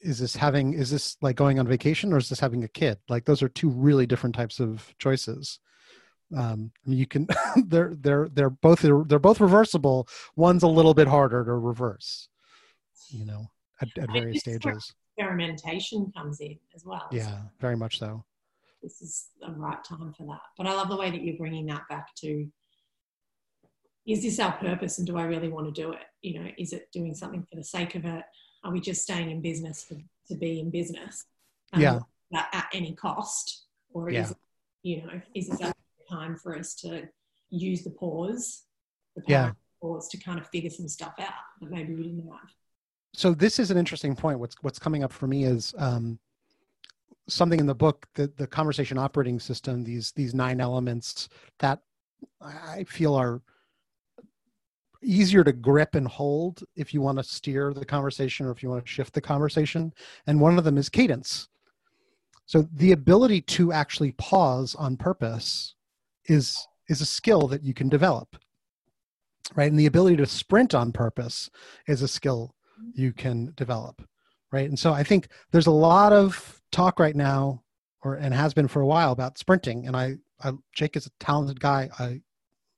[0.00, 2.98] Is this having is this like going on vacation or is this having a kid?
[3.08, 5.60] Like those are two really different types of choices.
[6.36, 7.28] Um you can
[7.66, 10.08] they're they're they're both they're, they're both reversible.
[10.36, 12.28] One's a little bit harder to reverse
[13.10, 18.24] you know at, at various stages experimentation comes in as well yeah very much so
[18.82, 21.66] this is the right time for that but i love the way that you're bringing
[21.66, 22.46] that back to
[24.06, 26.72] is this our purpose and do i really want to do it you know is
[26.72, 28.24] it doing something for the sake of it
[28.64, 29.96] are we just staying in business for,
[30.28, 31.24] to be in business?
[31.72, 32.00] Um, yeah.
[32.34, 34.22] At, at, any cost, or yeah.
[34.22, 34.36] is it,
[34.82, 35.72] you know is it
[36.10, 37.08] time for us to
[37.50, 38.64] use the pause,
[39.16, 39.52] the yeah.
[39.80, 42.50] pause to kind of figure some stuff out that maybe we didn't have?
[43.14, 44.38] So this is an interesting point.
[44.38, 46.18] What's what's coming up for me is um,
[47.28, 49.84] something in the book, the the conversation operating system.
[49.84, 51.80] These these nine elements that
[52.40, 53.40] I feel are
[55.02, 58.68] easier to grip and hold if you want to steer the conversation or if you
[58.68, 59.92] want to shift the conversation.
[60.26, 61.48] And one of them is cadence.
[62.46, 65.74] So the ability to actually pause on purpose
[66.26, 68.36] is is a skill that you can develop.
[69.54, 69.70] Right?
[69.70, 71.48] And the ability to sprint on purpose
[71.86, 72.54] is a skill
[72.94, 74.02] you can develop.
[74.50, 74.68] Right?
[74.68, 77.62] And so I think there's a lot of talk right now
[78.02, 81.10] or and has been for a while about sprinting and I, I Jake is a
[81.20, 81.90] talented guy.
[81.98, 82.20] I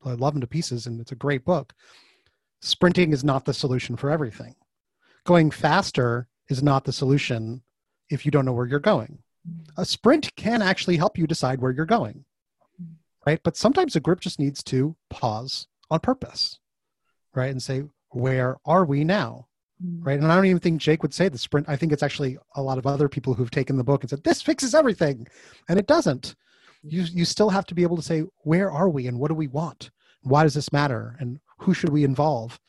[0.05, 1.75] I love him to pieces and it's a great book
[2.61, 4.55] sprinting is not the solution for everything.
[5.25, 7.63] Going faster is not the solution
[8.11, 9.19] if you don't know where you're going.
[9.77, 12.25] A sprint can actually help you decide where you're going,
[13.27, 13.41] right?
[13.43, 16.59] But sometimes a group just needs to pause on purpose,
[17.35, 17.51] right?
[17.51, 19.47] And say, where are we now?
[19.83, 20.19] Right.
[20.19, 21.69] And I don't even think Jake would say the sprint.
[21.69, 24.23] I think it's actually a lot of other people who've taken the book and said,
[24.25, 25.27] this fixes everything.
[25.69, 26.35] And it doesn't.
[26.83, 29.35] You, you still have to be able to say, where are we and what do
[29.35, 29.91] we want?
[30.23, 31.17] Why does this matter?
[31.19, 32.61] And who should we involve?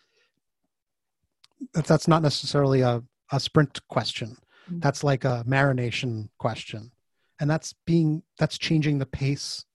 [1.74, 4.38] That's not necessarily a, a sprint question.
[4.70, 4.80] Mm-hmm.
[4.80, 6.92] That's like a marination question.
[7.40, 9.66] And that's being that's changing the pace,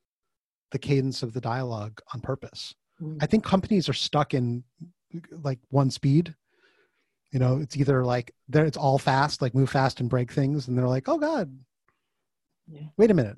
[0.70, 2.75] the cadence of the dialogue on purpose.
[3.03, 3.18] Mm-hmm.
[3.20, 4.64] I think companies are stuck in
[5.42, 6.35] like one speed.
[7.33, 10.69] You know, it's either like there it's all fast, like move fast and break things,
[10.69, 11.57] and they're like, oh God,
[12.71, 12.89] yeah.
[12.97, 13.37] wait a minute.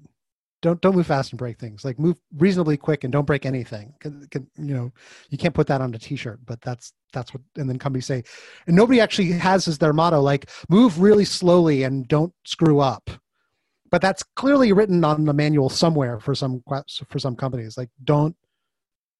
[0.61, 1.85] Don't don't move fast and break things.
[1.85, 3.94] Like move reasonably quick and don't break anything.
[4.01, 4.92] Can, can, you know
[5.31, 8.24] you can't put that on a t-shirt but that's that's what and then companies say
[8.66, 13.11] and nobody actually has as their motto like move really slowly and don't screw up.
[13.90, 16.62] But that's clearly written on the manual somewhere for some
[17.09, 17.79] for some companies.
[17.79, 18.37] Like don't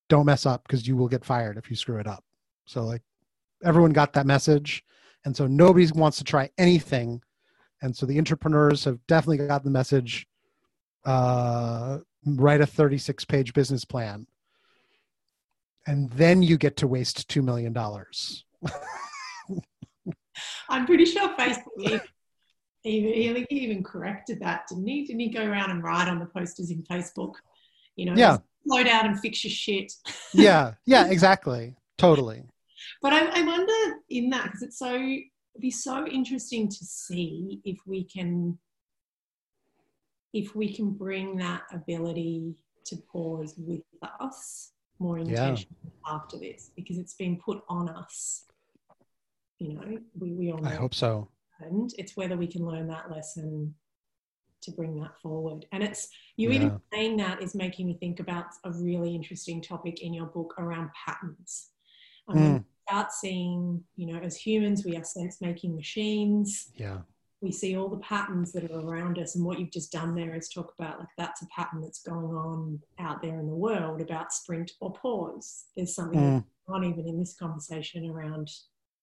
[0.09, 2.25] don't mess up because you will get fired if you screw it up.
[2.67, 3.03] So like
[3.65, 4.85] everyone got that message.
[5.25, 7.23] And so nobody wants to try anything.
[7.83, 10.27] And so the entrepreneurs have definitely got the message
[11.05, 14.27] uh, write a 36 page business plan.
[15.87, 17.77] And then you get to waste $2 million
[20.69, 22.01] i'm pretty sure facebook
[22.85, 25.05] even, even corrected that didn't he?
[25.05, 27.35] Didn't he go around and write on the posters in facebook
[27.97, 28.39] you know yeah.
[28.67, 29.93] slow down and fix your shit?
[30.35, 30.75] Yeah.
[30.87, 31.77] Yeah exactly.
[31.97, 32.43] Totally
[33.03, 37.61] but I, I wonder in that because it's so it'd be so interesting to see
[37.65, 38.59] if we can
[40.33, 43.83] if we can bring that ability to pause with
[44.21, 46.15] us more intentionally yeah.
[46.15, 48.45] after this because it's been put on us.
[49.59, 51.29] You know we, we all know i hope so.
[51.59, 53.75] and it's whether we can learn that lesson
[54.63, 55.67] to bring that forward.
[55.73, 56.57] And it's you yeah.
[56.57, 60.55] even saying that is making me think about a really interesting topic in your book
[60.59, 61.71] around patterns
[62.29, 62.65] i mean mm.
[62.89, 66.71] start seeing you know as humans we are sense making machines.
[66.75, 66.99] Yeah.
[67.41, 70.35] We see all the patterns that are around us and what you've just done there
[70.35, 74.01] is talk about like that's a pattern that's going on out there in the world
[74.01, 75.67] about sprint or pause.
[75.77, 76.45] There's something mm.
[76.67, 78.51] on even in this conversation around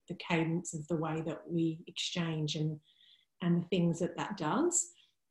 [0.09, 2.77] the cadence of the way that we exchange and
[3.41, 4.85] and the things that that does.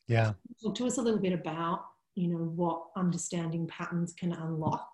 [0.09, 0.33] Yeah.
[0.62, 4.88] Talk to us a little bit about you know what understanding patterns can unlock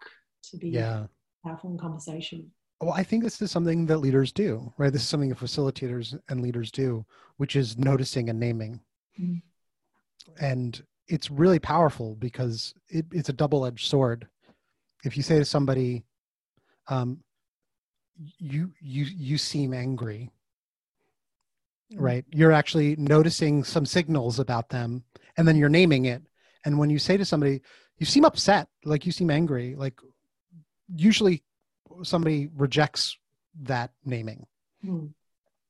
[0.50, 1.06] to be yeah.
[1.44, 4.92] powerful in conversation well, I think this is something that leaders do, right?
[4.92, 7.04] This is something that facilitators and leaders do,
[7.36, 8.80] which is noticing and naming.
[9.20, 10.44] Mm-hmm.
[10.44, 14.26] And it's really powerful because it, it's a double edged sword.
[15.04, 16.04] If you say to somebody,
[16.88, 17.22] um,
[18.38, 20.30] you you you seem angry
[21.92, 22.02] mm-hmm.
[22.02, 25.02] right you're actually noticing some signals about them
[25.36, 26.22] and then you're naming it
[26.64, 27.62] and when you say to somebody
[27.98, 29.94] you seem upset like you seem angry like
[30.94, 31.42] usually
[32.02, 33.16] somebody rejects
[33.62, 34.46] that naming
[34.82, 35.06] hmm.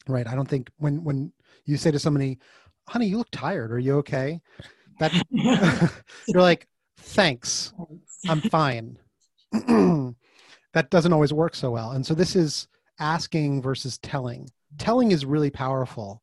[0.07, 0.27] right?
[0.27, 1.33] I don't think when when
[1.65, 2.39] you say to somebody
[2.89, 3.73] honey you look tired.
[3.73, 4.41] Are you okay?
[4.99, 5.13] That
[6.29, 6.67] you're like
[6.99, 7.73] thanks.
[8.29, 8.99] I'm fine.
[10.73, 11.93] That doesn't always work so well.
[11.93, 12.69] And so this is
[13.01, 14.49] asking versus telling.
[14.79, 16.23] Telling is really powerful.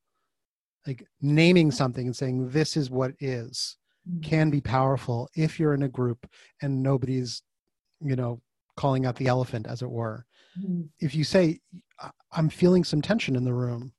[0.85, 3.75] Like naming something and saying this is what is
[4.09, 4.21] hmm.
[4.21, 6.29] can be powerful if you're in a group
[6.61, 7.41] and nobody's
[7.99, 8.39] you know
[8.77, 10.25] calling out the elephant, as it were.
[10.57, 10.83] Mm-hmm.
[10.99, 11.59] If you say,
[12.31, 13.91] I'm feeling some tension in the room,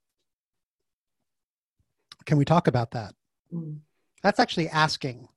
[2.25, 3.15] can we talk about that?
[3.53, 3.79] Mm-hmm.
[4.23, 5.29] That's actually asking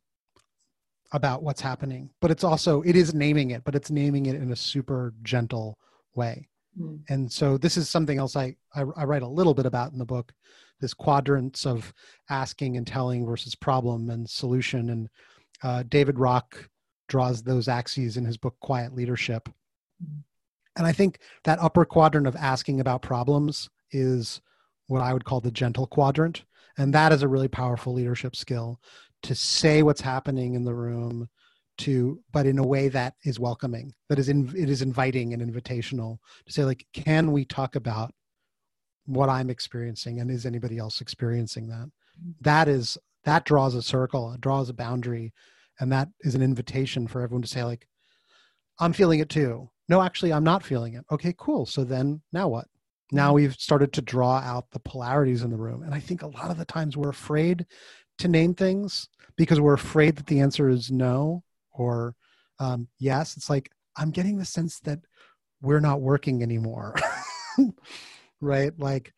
[1.12, 4.52] about what's happening, but it's also, it is naming it, but it's naming it in
[4.52, 5.78] a super gentle
[6.16, 6.48] way.
[6.80, 7.02] Mm.
[7.10, 10.00] And so this is something else I, I, I write a little bit about in
[10.00, 10.32] the book,
[10.80, 11.94] this quadrants of
[12.30, 14.90] asking and telling versus problem and solution.
[14.90, 15.10] And
[15.64, 16.70] uh, David Rock
[17.12, 19.50] draws those axes in his book Quiet Leadership.
[20.02, 20.24] Mm.
[20.78, 24.40] And I think that upper quadrant of asking about problems is
[24.88, 26.46] what I would call the gentle quadrant.
[26.78, 28.80] And that is a really powerful leadership skill
[29.24, 31.28] to say what's happening in the room
[31.80, 35.42] to but in a way that is welcoming that is in, it is inviting and
[35.42, 38.14] invitational to say like can we talk about
[39.06, 42.32] what i'm experiencing and is anybody else experiencing that mm-hmm.
[42.42, 45.34] that is that draws a circle it draws a boundary
[45.82, 47.86] and that is an invitation for everyone to say like
[48.80, 52.48] i'm feeling it too no actually i'm not feeling it okay cool so then now
[52.48, 52.66] what
[53.12, 53.36] now mm-hmm.
[53.36, 56.50] we've started to draw out the polarities in the room and i think a lot
[56.50, 57.66] of the times we're afraid
[58.18, 62.16] to name things because we're afraid that the answer is no or
[62.62, 63.36] um, yes.
[63.36, 65.00] It's like, I'm getting the sense that
[65.62, 66.96] we're not working anymore.
[68.42, 68.72] right?
[68.78, 69.14] Like,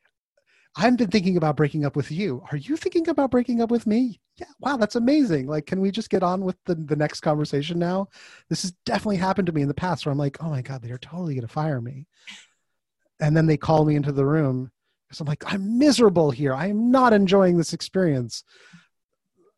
[0.76, 2.44] I've been thinking about breaking up with you.
[2.52, 4.20] Are you thinking about breaking up with me?
[4.38, 4.48] Yeah.
[4.60, 5.46] Wow, that's amazing.
[5.46, 8.08] Like, can we just get on with the, the next conversation now?
[8.50, 10.82] This has definitely happened to me in the past where I'm like, oh my God,
[10.82, 12.08] they're totally going to fire me.
[13.20, 14.72] And then they call me into the room
[15.08, 16.56] because I'm like, I'm miserable here.
[16.56, 18.44] I'm not enjoying this experience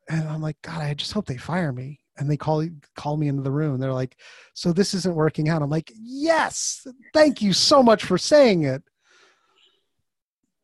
[0.09, 1.99] and I'm like, God, I just hope they fire me.
[2.17, 3.77] And they call call me into the room.
[3.79, 4.17] They're like,
[4.53, 5.61] so this isn't working out.
[5.61, 8.83] I'm like, yes, thank you so much for saying it.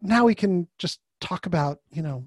[0.02, 2.26] Now we can just talk about, you know,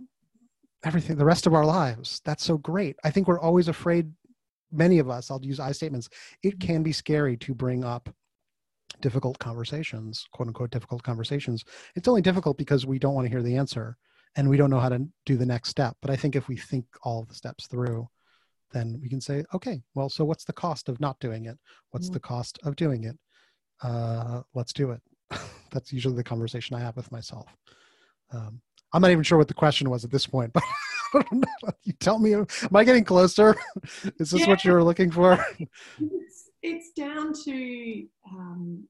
[0.84, 2.20] everything, the rest of our lives.
[2.24, 2.96] That's so great.
[3.04, 4.12] I think we're always afraid,
[4.70, 6.08] many of us, I'll use I statements,
[6.42, 8.08] it can be scary to bring up
[9.00, 11.64] difficult conversations, quote unquote difficult conversations.
[11.96, 13.96] It's only difficult because we don't want to hear the answer
[14.36, 15.96] and we don't know how to do the next step.
[16.00, 18.08] But I think if we think all the steps through,
[18.72, 21.58] then we can say, okay, well, so what's the cost of not doing it?
[21.90, 22.14] What's mm-hmm.
[22.14, 23.16] the cost of doing it?
[23.82, 25.00] Uh, let's do it.
[25.72, 27.46] That's usually the conversation I have with myself.
[28.32, 28.60] Um,
[28.92, 30.52] I'm not even sure what the question was at this point,
[31.12, 33.56] but you tell me, am I getting closer?
[34.20, 34.48] Is this yeah.
[34.48, 35.44] what you were looking for?
[35.98, 38.84] It's, it's down to, um,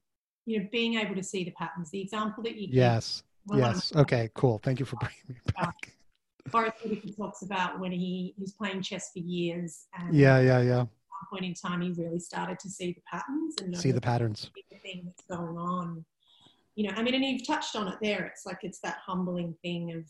[0.45, 1.89] you know, being able to see the patterns.
[1.89, 3.95] The example that you yes yes.
[3.95, 4.29] Okay.
[4.33, 4.59] Cool.
[4.63, 5.93] Thank you for bringing me back.
[6.49, 9.85] Forest Whitaker talks about when he, he was playing chess for years.
[9.97, 10.81] And yeah, yeah, yeah.
[10.81, 14.01] At one point in time, he really started to see the patterns and see the
[14.01, 14.51] patterns.
[14.71, 16.05] The thing that's going on.
[16.75, 18.25] You know, I mean, and you've touched on it there.
[18.25, 20.05] It's like it's that humbling thing of,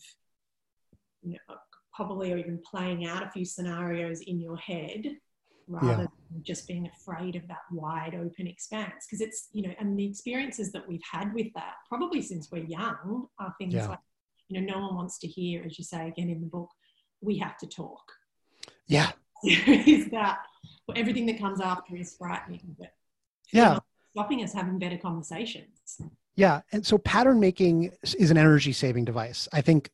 [1.22, 1.56] you know,
[1.94, 5.16] probably or even playing out a few scenarios in your head
[5.68, 5.96] rather yeah.
[5.96, 6.08] than
[6.42, 9.06] just being afraid of that wide open expanse.
[9.06, 12.64] Because it's, you know, and the experiences that we've had with that, probably since we're
[12.64, 13.88] young, are things yeah.
[13.88, 13.98] like,
[14.48, 16.70] you know, no one wants to hear, as you say again in the book,
[17.20, 18.12] we have to talk.
[18.86, 19.12] Yeah.
[19.44, 20.38] is that
[20.86, 22.92] well, everything that comes after is frightening, but
[23.52, 23.78] yeah,
[24.12, 26.00] stopping us having better conversations.
[26.36, 26.60] Yeah.
[26.72, 29.48] And so pattern making is an energy saving device.
[29.52, 29.90] I think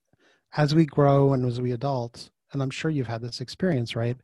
[0.57, 4.17] as we grow and as we adult, and I'm sure you've had this experience, right?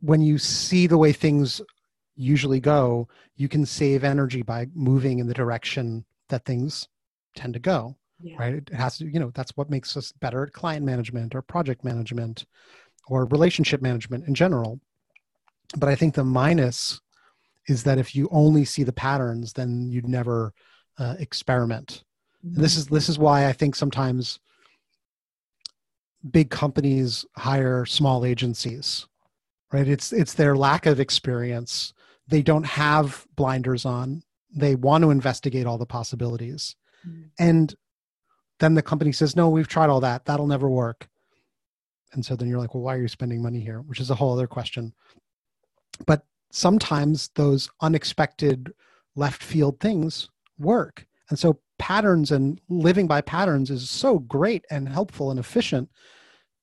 [0.00, 1.60] when you see the way things
[2.16, 6.88] usually go, you can save energy by moving in the direction that things
[7.34, 7.96] tend to go.
[8.22, 8.36] Yeah.
[8.38, 8.54] Right.
[8.54, 11.84] It has to, you know, that's what makes us better at client management or project
[11.84, 12.44] management
[13.08, 14.78] or relationship management in general.
[15.76, 17.00] But I think the minus
[17.66, 20.52] is that if you only see the patterns, then you'd never
[21.00, 22.04] uh, experiment.
[22.46, 22.60] Mm-hmm.
[22.60, 24.38] This is this is why I think sometimes
[26.30, 29.06] big companies hire small agencies
[29.72, 29.88] right?
[29.88, 31.92] It's it's their lack of experience.
[32.28, 34.22] They don't have blinders on.
[34.54, 36.76] They want to investigate all the possibilities.
[37.06, 37.28] Mm-hmm.
[37.38, 37.74] and
[38.58, 40.26] then the company says no we've tried all that.
[40.26, 41.08] That'll never work.
[42.12, 43.80] And so then you're like well why are you spending money here?
[43.80, 44.92] Which is a whole other question.
[46.06, 48.74] But sometimes those unexpected
[49.16, 50.28] left field things
[50.60, 51.06] work.
[51.28, 55.88] And so patterns and living by patterns is so great and helpful and efficient.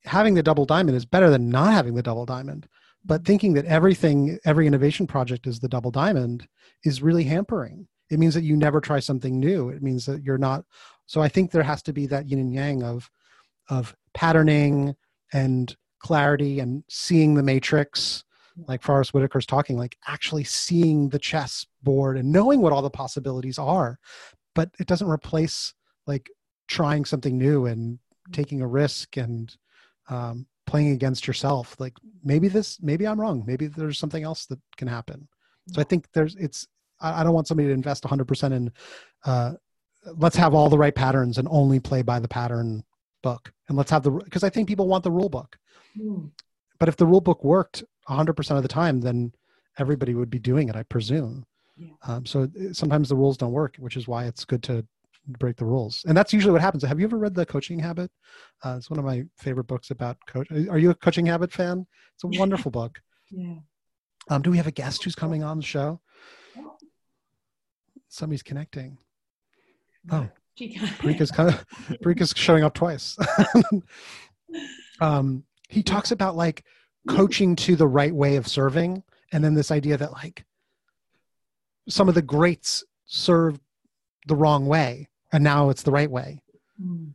[0.06, 2.68] Having the double diamond is better than not having the double diamond
[3.06, 6.46] but thinking that everything every innovation project is the double diamond
[6.84, 7.88] is really hampering.
[8.10, 9.70] It means that you never try something new.
[9.70, 10.66] It means that you're not
[11.08, 13.10] so i think there has to be that yin and yang of
[13.70, 14.96] of patterning
[15.34, 18.24] and clarity and seeing the matrix
[18.68, 22.90] like forest whitaker's talking like actually seeing the chess board and knowing what all the
[22.90, 24.00] possibilities are
[24.56, 25.76] but it doesn't replace
[26.08, 26.30] like
[26.68, 28.00] trying something new and
[28.32, 29.56] taking a risk and
[30.10, 31.76] um, playing against yourself.
[31.80, 31.94] Like
[32.24, 33.44] maybe this maybe i'm wrong.
[33.46, 35.28] Maybe there's something else that can happen.
[35.72, 36.68] So i think there's it's
[37.02, 38.72] i, don't want somebody to invest 100% in
[39.26, 39.54] uh,
[40.16, 42.84] let's have all the right patterns and only play by the pattern
[43.22, 43.52] book.
[43.68, 45.58] And let's have the because i think people want the rule book.
[45.98, 46.32] Mm.
[46.80, 49.32] but if the rule book worked 100% of the time then
[49.78, 51.46] everybody would be doing it i presume
[51.78, 51.94] Yeah.
[52.08, 54.84] Um, so uh, sometimes the rules don't work, which is why it's good to
[55.40, 56.04] break the rules.
[56.08, 56.84] And that's usually what happens.
[56.84, 58.10] Have you ever read The Coaching Habit?
[58.64, 60.48] Uh, it's one of my favorite books about coach.
[60.72, 61.86] Are you a Coaching Habit fan?
[62.16, 63.00] It's a wonderful book.
[63.30, 63.60] Yeah.
[64.30, 66.00] Um, do we have a guest who's coming on the show?
[68.10, 68.98] Somebody's connecting.
[70.12, 70.28] Oh,
[70.58, 71.66] Parika's kind of
[72.02, 73.18] Parika's showing up twice.
[75.02, 76.64] um, he talks about like
[77.08, 80.46] coaching to the right way of serving, and then this idea that like
[81.90, 83.62] some of the greats served
[84.28, 86.42] the wrong way, and now it's the right way.
[86.82, 87.14] Mm.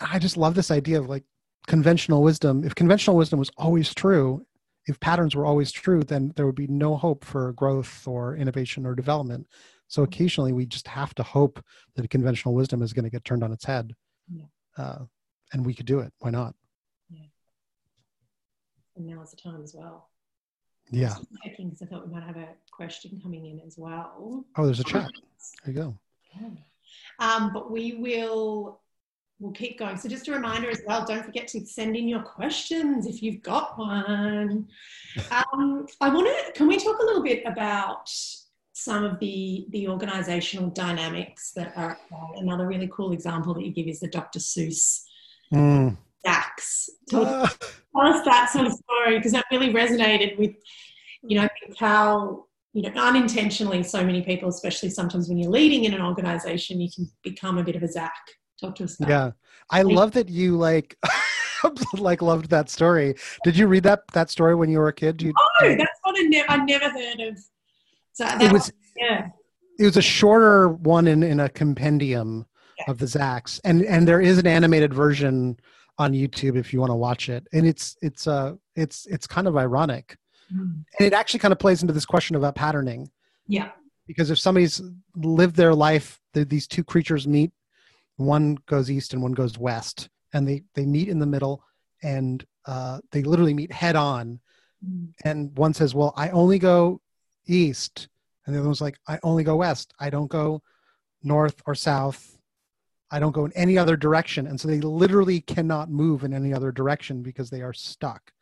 [0.00, 1.24] I just love this idea of like
[1.66, 2.64] conventional wisdom.
[2.64, 4.46] If conventional wisdom was always true,
[4.86, 8.86] if patterns were always true, then there would be no hope for growth or innovation
[8.86, 9.46] or development.
[9.88, 11.62] So occasionally we just have to hope
[11.96, 13.94] that conventional wisdom is going to get turned on its head.
[14.32, 14.44] Yeah.
[14.78, 14.98] Uh,
[15.52, 16.12] and we could do it.
[16.20, 16.54] Why not?
[18.96, 20.08] And now is the time as well.
[20.90, 21.14] Yeah.
[21.44, 24.44] Checking because I thought we might have a question coming in as well.
[24.56, 25.10] Oh, there's a chat.
[25.64, 25.98] There you go.
[26.40, 26.48] Yeah.
[27.20, 28.80] Um, but we will
[29.40, 29.96] we'll keep going.
[29.96, 33.42] So just a reminder as well, don't forget to send in your questions if you've
[33.42, 34.68] got one.
[35.32, 38.08] Um, I want to, can we talk a little bit about
[38.72, 41.98] some of the, the organizational dynamics that are
[42.36, 44.38] another really cool example that you give is the Dr.
[44.38, 45.02] Seuss
[45.52, 45.96] mm.
[46.24, 46.90] Zax.
[47.08, 47.48] Tell, uh.
[47.96, 50.54] Tell us that sort of story because that really resonated with,
[51.22, 55.94] you know, how you know, unintentionally, so many people, especially sometimes when you're leading in
[55.94, 58.10] an organization, you can become a bit of a Zax.
[58.60, 59.00] Talk to us.
[59.00, 59.08] Now.
[59.08, 59.30] Yeah,
[59.70, 60.96] I love that you like,
[61.94, 63.16] like loved that story.
[63.42, 65.20] Did you read that that story when you were a kid?
[65.20, 67.38] You, oh, that's what I never, I never heard of.
[68.12, 69.28] So it was, yeah.
[69.78, 72.46] It was a shorter one in in a compendium
[72.78, 72.84] yeah.
[72.90, 75.58] of the Zax, and and there is an animated version
[76.00, 79.46] on YouTube if you want to watch it, and it's it's uh it's it's kind
[79.46, 80.16] of ironic
[80.52, 80.84] Mm.
[80.98, 83.10] And it actually kind of plays into this question about patterning.
[83.46, 83.70] Yeah.
[84.06, 84.82] Because if somebody's
[85.14, 87.52] lived their life, these two creatures meet,
[88.16, 91.62] one goes east and one goes west, and they, they meet in the middle
[92.02, 94.40] and uh, they literally meet head on.
[94.86, 95.12] Mm.
[95.24, 97.00] And one says, Well, I only go
[97.46, 98.08] east.
[98.46, 99.94] And the other one's like, I only go west.
[100.00, 100.62] I don't go
[101.22, 102.38] north or south.
[103.10, 104.46] I don't go in any other direction.
[104.46, 108.32] And so they literally cannot move in any other direction because they are stuck.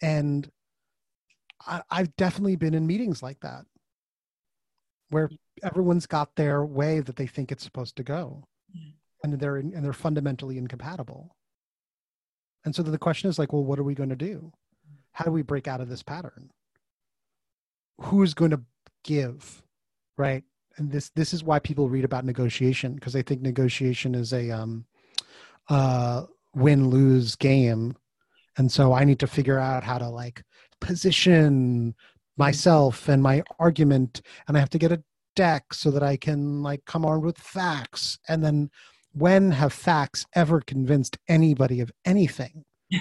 [0.00, 0.50] And
[1.66, 3.64] I, I've definitely been in meetings like that
[5.10, 5.30] where
[5.62, 8.44] everyone's got their way that they think it's supposed to go.
[8.74, 8.90] Mm-hmm.
[9.24, 11.36] And they're in, and they're fundamentally incompatible.
[12.64, 14.94] And so the question is like well what are we going to do mm-hmm.
[15.12, 16.50] how do we break out of this pattern?
[18.00, 18.62] Who's going to
[19.04, 19.62] give
[20.16, 20.44] right
[20.76, 24.50] and this this is why people read about negotiation because they think negotiation is a
[24.50, 24.84] um
[25.68, 27.96] uh win lose game.
[28.58, 30.42] And so i need to figure out how to like
[30.80, 31.94] position
[32.36, 35.02] myself and my argument and i have to get a
[35.36, 38.18] deck so that i can like come armed with facts.
[38.28, 38.70] And then
[39.12, 42.64] when have facts ever convinced anybody of anything?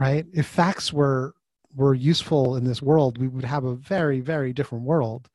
[0.00, 0.26] Right?
[0.34, 1.34] If facts were
[1.76, 5.28] were useful in this world we would have a very very different world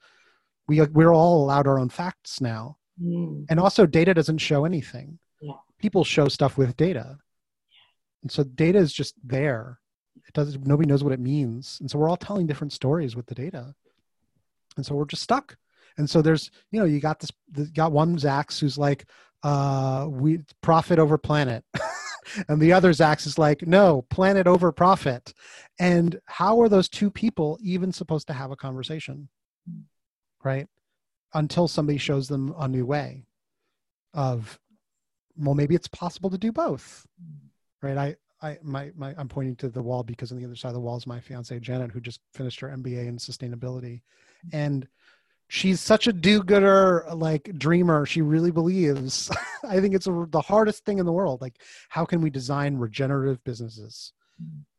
[0.70, 2.78] we we're all allowed our own facts now.
[3.02, 3.46] Mm.
[3.50, 5.20] and also data doesn't show anything.
[5.42, 5.54] Yeah.
[5.78, 7.18] people show stuff with data.
[8.24, 9.80] And so data is just there.
[10.28, 11.78] It does nobody knows what it means.
[11.80, 13.74] And so we're all telling different stories with the data.
[14.76, 15.58] And so we're just stuck.
[15.98, 17.32] And so there's you know you got this
[17.74, 19.06] got one zax who's like
[19.44, 21.64] uh we profit over planet.
[22.48, 25.34] And the other zax is like no planet over profit.
[25.80, 29.30] And how are those two people even supposed to have a conversation
[30.44, 30.68] right
[31.34, 33.26] until somebody shows them a new way
[34.14, 34.60] of
[35.38, 37.06] well maybe it's possible to do both
[37.82, 40.70] right i I my my I'm pointing to the wall because on the other side
[40.70, 44.02] of the wall is my fiance Janet, who just finished her MBA in sustainability,
[44.54, 44.88] and
[45.50, 48.06] she's such a do-gooder like dreamer.
[48.06, 49.30] She really believes.
[49.64, 51.42] I think it's a, the hardest thing in the world.
[51.42, 54.14] Like, how can we design regenerative businesses?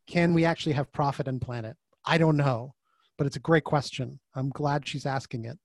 [0.07, 1.77] Can we actually have profit and planet?
[2.03, 2.73] I don't know,
[3.21, 4.19] but it's a great question.
[4.33, 5.59] I'm glad she's asking it.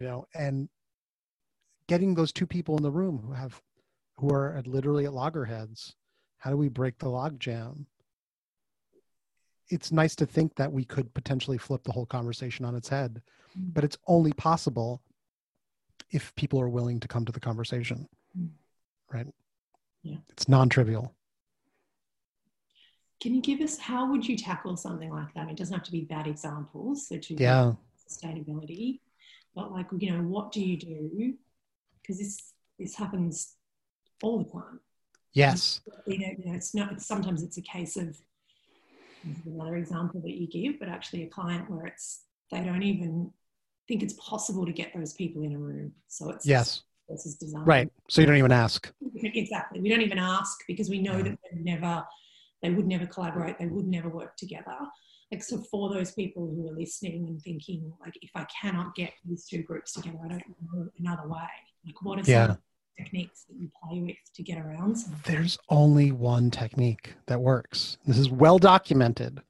[0.00, 0.70] You know, and
[1.86, 3.60] getting those two people in the room who have
[4.16, 5.94] who are at, literally at loggerheads
[6.38, 7.84] how do we break the logjam?
[9.68, 13.20] It's nice to think that we could potentially flip the whole conversation on its head,
[13.54, 13.74] mm.
[13.74, 15.02] but it's only possible
[16.10, 18.08] if people are willing to come to the conversation.
[18.34, 18.48] Mm.
[19.12, 19.26] Right?
[20.02, 20.16] Yeah.
[20.30, 21.14] It's non-trivial.
[23.20, 25.48] Can you give us how would you tackle something like that?
[25.48, 27.72] It doesn't have to be bad examples, so to yeah.
[28.08, 29.00] sustainability,
[29.54, 31.34] but like you know, what do you do?
[32.00, 33.54] Because this this happens
[34.22, 34.80] all the time.
[35.32, 35.80] Yes.
[36.06, 36.92] You know, you know, it's not.
[36.92, 38.16] It's, sometimes it's a case of
[39.44, 43.32] another example that you give, but actually a client where it's they don't even
[43.88, 45.92] think it's possible to get those people in a room.
[46.08, 47.64] So it's yes, this is design.
[47.64, 47.92] Right.
[48.08, 48.92] So you don't even ask.
[49.22, 49.80] Exactly.
[49.80, 51.22] We don't even ask because we know yeah.
[51.24, 52.04] that they're never,
[52.66, 53.58] they would never collaborate.
[53.58, 54.76] They would never work together.
[55.30, 59.12] Like so, for those people who are listening and thinking, like, if I cannot get
[59.24, 60.42] these two groups together, I don't
[60.72, 61.38] know another way.
[61.84, 62.46] Like, what are yeah.
[62.48, 62.58] some
[62.98, 64.96] techniques that you play with to get around?
[64.96, 65.34] Something?
[65.34, 67.98] There's only one technique that works.
[68.04, 69.40] This is well documented.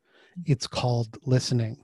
[0.45, 1.79] It's called listening.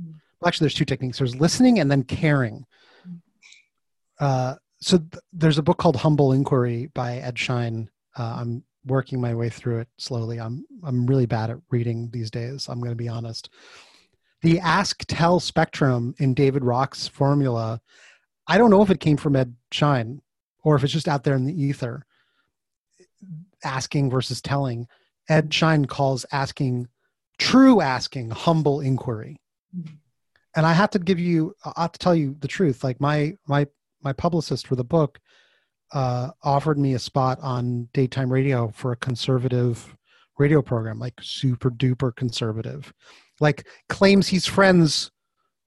[0.00, 0.14] Mm.
[0.40, 1.18] Well, actually, there's two techniques.
[1.18, 2.64] There's listening and then caring.
[3.06, 3.20] Mm.
[4.18, 7.90] Uh, so th- there's a book called Humble Inquiry by Ed Schein.
[8.18, 10.40] Uh, I'm working my way through it slowly.
[10.40, 12.68] I'm I'm really bad at reading these days.
[12.68, 13.48] I'm going to be honest.
[14.42, 17.80] The ask tell spectrum in David Rock's formula,
[18.48, 20.20] I don't know if it came from Ed Schein
[20.64, 22.04] or if it's just out there in the ether.
[23.64, 24.88] Asking versus telling.
[25.28, 26.88] Ed Schein calls asking
[27.38, 29.40] true asking humble inquiry.
[30.54, 32.82] And I have to give you I have to tell you the truth.
[32.82, 33.66] Like my my
[34.02, 35.20] my publicist for the book
[35.92, 39.96] uh, offered me a spot on daytime radio for a conservative
[40.38, 42.92] radio program, like super duper conservative,
[43.40, 45.10] like claims he's friends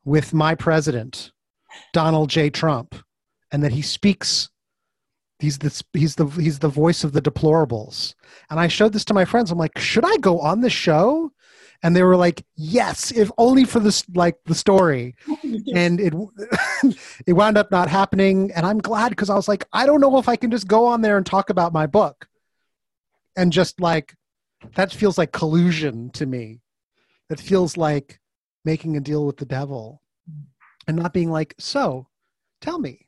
[0.03, 1.32] with my president,
[1.93, 2.49] Donald J.
[2.49, 2.95] Trump,
[3.51, 4.49] and that he speaks.
[5.39, 8.15] He's the he's the he's the voice of the deplorables.
[8.49, 9.51] And I showed this to my friends.
[9.51, 11.32] I'm like, should I go on the show?
[11.86, 15.15] And they were like yes if only for this like the story.
[15.75, 16.13] And it
[17.27, 18.51] it wound up not happening.
[18.53, 20.86] And i'm glad because i was like i don't know if i can just go
[20.88, 22.27] on there and talk about my book.
[23.38, 24.15] And just like
[24.75, 26.61] that feels like collusion to me.
[27.29, 28.19] That feels like
[28.63, 30.01] making a deal with the devil
[30.88, 32.07] and not being like so
[32.61, 33.07] tell me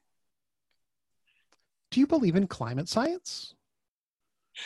[1.89, 3.55] do you believe in climate science?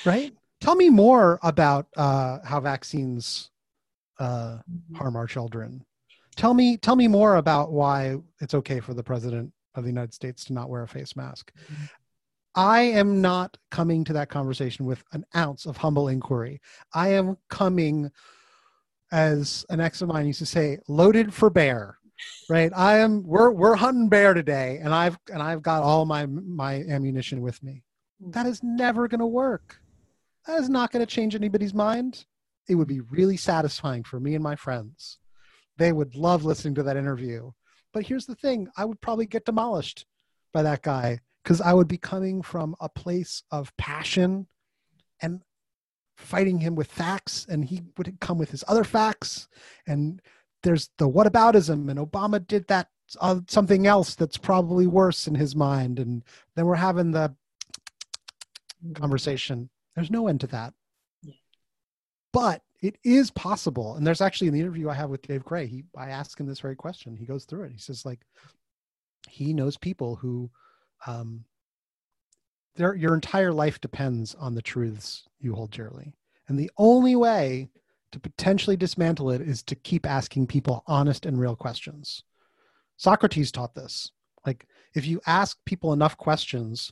[0.03, 0.33] Right?
[0.59, 3.50] Tell me more about uh, how vaccines
[4.21, 4.95] uh, mm-hmm.
[4.95, 5.83] harm our children.
[6.35, 10.13] Tell me, tell me more about why it's okay for the president of the United
[10.13, 11.51] States to not wear a face mask.
[11.63, 11.83] Mm-hmm.
[12.53, 16.61] I am not coming to that conversation with an ounce of humble inquiry.
[16.93, 18.11] I am coming,
[19.11, 21.97] as an ex of mine used to say, loaded for bear.
[22.49, 22.71] Right?
[22.75, 23.23] I am.
[23.23, 27.63] We're we're hunting bear today, and I've and I've got all my my ammunition with
[27.63, 27.83] me.
[28.23, 28.33] Mm.
[28.33, 29.79] That is never going to work.
[30.45, 32.25] That is not going to change anybody's mind
[32.71, 35.19] it would be really satisfying for me and my friends.
[35.77, 37.51] They would love listening to that interview.
[37.91, 40.05] But here's the thing I would probably get demolished
[40.53, 44.47] by that guy because I would be coming from a place of passion
[45.21, 45.41] and
[46.15, 49.49] fighting him with facts, and he would come with his other facts.
[49.85, 50.21] And
[50.63, 52.87] there's the whataboutism, and Obama did that
[53.19, 55.99] uh, something else that's probably worse in his mind.
[55.99, 56.23] And
[56.55, 57.35] then we're having the
[58.93, 59.69] conversation.
[59.93, 60.73] There's no end to that
[62.33, 63.95] but it is possible.
[63.95, 65.67] And there's actually in the interview i have with dave gray.
[65.67, 67.15] He i ask him this very question.
[67.15, 67.71] He goes through it.
[67.71, 68.21] He says like
[69.29, 70.49] he knows people who
[71.05, 71.45] um
[72.75, 76.13] their your entire life depends on the truths you hold dearly.
[76.47, 77.69] And the only way
[78.11, 82.23] to potentially dismantle it is to keep asking people honest and real questions.
[82.97, 84.11] Socrates taught this.
[84.45, 84.65] Like
[84.95, 86.91] if you ask people enough questions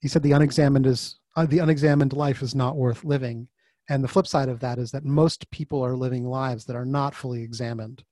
[0.00, 3.48] he said the unexamined is uh, the unexamined life is not worth living
[3.88, 6.84] and the flip side of that is that most people are living lives that are
[6.84, 8.04] not fully examined.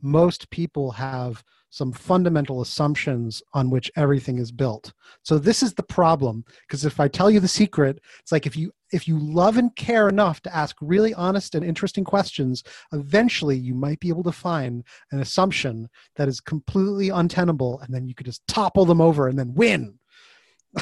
[0.00, 4.92] Most people have some fundamental assumptions on which everything is built.
[5.22, 8.56] So this is the problem because if I tell you the secret, it's like if
[8.56, 13.56] you if you love and care enough to ask really honest and interesting questions, eventually
[13.56, 18.14] you might be able to find an assumption that is completely untenable and then you
[18.14, 19.98] could just topple them over and then win.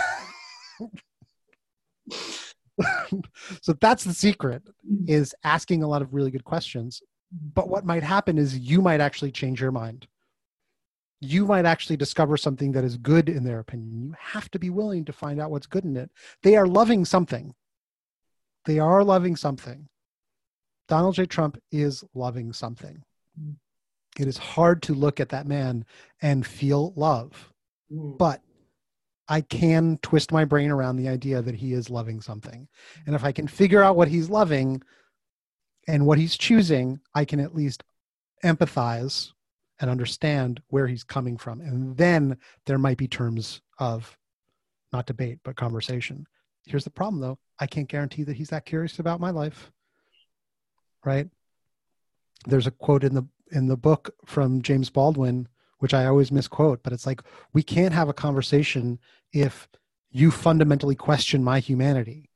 [3.63, 4.63] so that's the secret
[5.07, 7.03] is asking a lot of really good questions.
[7.55, 10.07] But what might happen is you might actually change your mind.
[11.21, 14.03] You might actually discover something that is good in their opinion.
[14.03, 16.11] You have to be willing to find out what's good in it.
[16.43, 17.55] They are loving something.
[18.65, 19.89] They are loving something.
[20.89, 21.27] Donald j.
[21.27, 23.03] Trump is loving something.
[24.19, 25.85] It is hard to look at that man
[26.23, 27.53] and feel love.
[27.93, 28.19] Mm.
[28.19, 28.43] but
[29.29, 32.68] I can twist my brain around the idea that he is loving something.
[33.07, 34.83] And if I can figure out what he's loving
[35.89, 37.83] and what he's choosing, I can at least
[38.45, 39.33] empathize
[39.81, 41.61] and understand where he's coming from.
[41.61, 44.16] And then there might be terms of
[44.93, 46.27] not debate, but conversation.
[46.64, 49.70] Here's the problem though I can't guarantee that he's that curious about my life.
[51.05, 51.29] Right?
[52.47, 55.49] There's a quote in the in the book from James Baldwin
[55.79, 57.20] which I always misquote, but it's like
[57.53, 58.99] we can't have a conversation
[59.33, 59.68] if
[60.11, 62.31] you fundamentally question my humanity,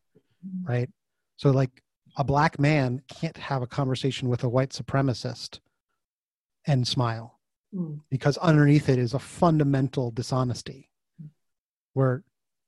[0.63, 0.91] right?
[1.37, 1.83] So like
[2.17, 5.61] a black man can't have a conversation with a white supremacist
[6.67, 7.39] and smile.
[7.73, 8.01] Mm.
[8.11, 10.91] because underneath it is a fundamental dishonesty
[11.93, 12.25] where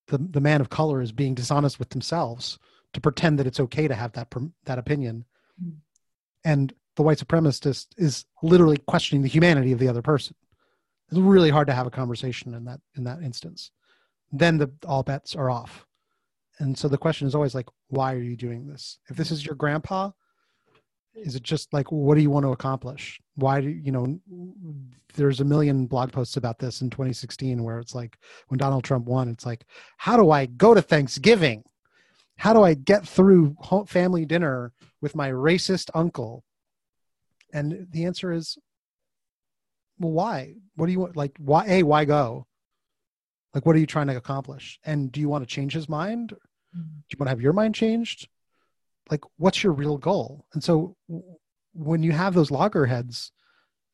[0.07, 2.57] the, the man of color is being dishonest with themselves
[2.93, 4.33] to pretend that it's okay to have that
[4.65, 5.25] that opinion
[5.61, 5.79] Mm.
[6.45, 10.37] and the white supremacist is, is literally questioning the humanity of the other person
[11.13, 13.71] it's really hard to have a conversation in that in that instance.
[14.33, 15.87] Then the all bets are off.
[16.59, 18.99] And so the question is always like why are you doing this?
[19.09, 20.11] If this is your grandpa
[21.15, 23.21] is it just like what do you want to accomplish?
[23.35, 24.19] Why do you know
[25.15, 28.17] there's a million blog posts about this in 2016 where it's like
[28.49, 29.67] when donald trump won it's like
[29.99, 31.63] how do i go to thanksgiving?
[32.37, 33.57] How do i get through
[33.87, 36.45] family dinner with my racist uncle?
[37.53, 38.57] And the answer is
[40.03, 40.55] well why?
[40.77, 41.17] What do you want?
[41.17, 42.47] Like why a why go?
[43.55, 44.79] Like what are you trying to accomplish?
[44.85, 46.31] And do you want to change his mind?
[46.31, 46.37] Do
[46.77, 48.29] you want to have your mind changed?
[49.11, 50.47] Like what's your real goal?
[50.55, 50.97] And so
[51.75, 53.33] when you have those loggerheads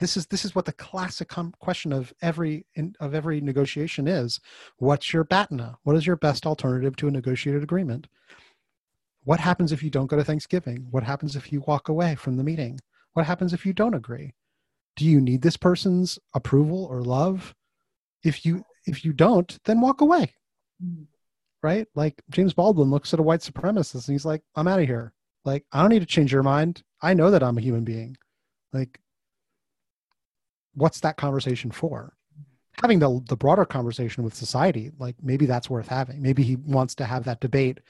[0.01, 4.07] this is this is what the classic com- question of every in, of every negotiation
[4.07, 4.41] is.
[4.79, 5.77] What's your batna?
[5.83, 8.07] What is your best alternative to a negotiated agreement?
[9.25, 10.87] What happens if you don't go to thanksgiving?
[10.91, 12.79] What happens if you walk away from the meeting?
[13.15, 14.35] What happens if you don't agree
[14.99, 17.55] do you need this person's approval or love
[18.25, 20.35] if you if you don't then walk away
[21.63, 21.87] right?
[21.95, 25.13] Like James Baldwin looks at a white supremacist and he's like, I'm out of here.
[25.45, 26.83] Like, I don't need to change your mind.
[27.03, 28.17] I know that I'm a human being.
[28.73, 29.01] Like,
[30.75, 32.15] what's that conversation for?
[32.83, 36.23] Having the the broader conversation with society, like maybe that's worth having.
[36.23, 37.81] Maybe he wants to have that debate.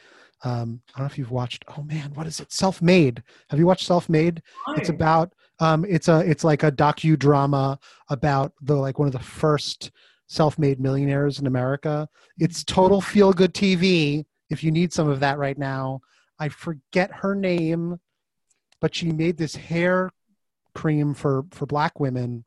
[0.44, 1.64] Um, I don't know if you've watched.
[1.76, 2.52] Oh man, what is it?
[2.52, 3.22] Self Made.
[3.50, 4.42] Have you watched Self Made?
[4.76, 5.32] It's about.
[5.60, 6.20] Um, it's a.
[6.20, 7.78] It's like a docudrama
[8.08, 9.90] about the like one of the first
[10.28, 12.06] self-made millionaires in America.
[12.38, 14.26] It's total feel-good TV.
[14.50, 16.00] If you need some of that right now,
[16.38, 17.98] I forget her name,
[18.80, 20.10] but she made this hair
[20.74, 22.44] cream for for black women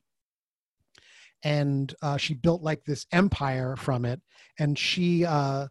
[1.44, 4.22] and uh, she built like this empire from it
[4.60, 5.68] and she uh,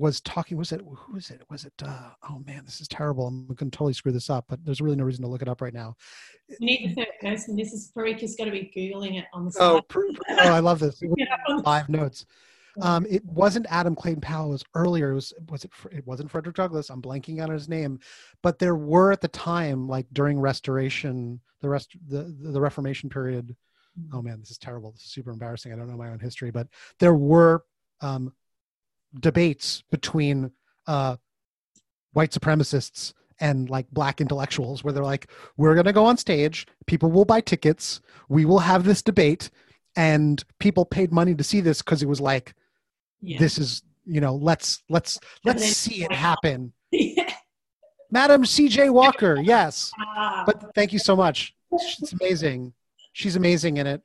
[0.00, 3.26] was talking was it who was it was it uh, oh man this is terrible
[3.26, 5.48] i'm going to totally screw this up but there's really no reason to look it
[5.48, 5.94] up right now
[6.58, 7.54] We need the third person.
[7.54, 9.88] This is got to be googling it on the oh, side.
[9.88, 12.24] pr- oh i love this Yeah, live notes
[12.80, 14.50] um, it wasn't Adam Clayton Powell.
[14.50, 15.10] It was earlier.
[15.10, 15.70] It was was it?
[15.90, 16.88] It wasn't Frederick Douglass.
[16.88, 17.98] I'm blanking on his name,
[18.42, 23.56] but there were at the time, like during Restoration, the rest, the the Reformation period.
[24.12, 24.92] Oh man, this is terrible.
[24.92, 25.72] This is super embarrassing.
[25.72, 26.68] I don't know my own history, but
[27.00, 27.64] there were
[28.00, 28.32] um,
[29.18, 30.52] debates between
[30.86, 31.16] uh,
[32.12, 36.66] white supremacists and like black intellectuals, where they're like, "We're going to go on stage.
[36.86, 38.00] People will buy tickets.
[38.28, 39.50] We will have this debate."
[39.96, 42.54] And people paid money to see this because it was like
[43.20, 43.38] yeah.
[43.38, 47.32] this is you know let's let's let's see it happen yeah.
[48.10, 52.72] madam cj walker yes Ah, but thank you so much it's amazing
[53.12, 54.02] she's amazing in it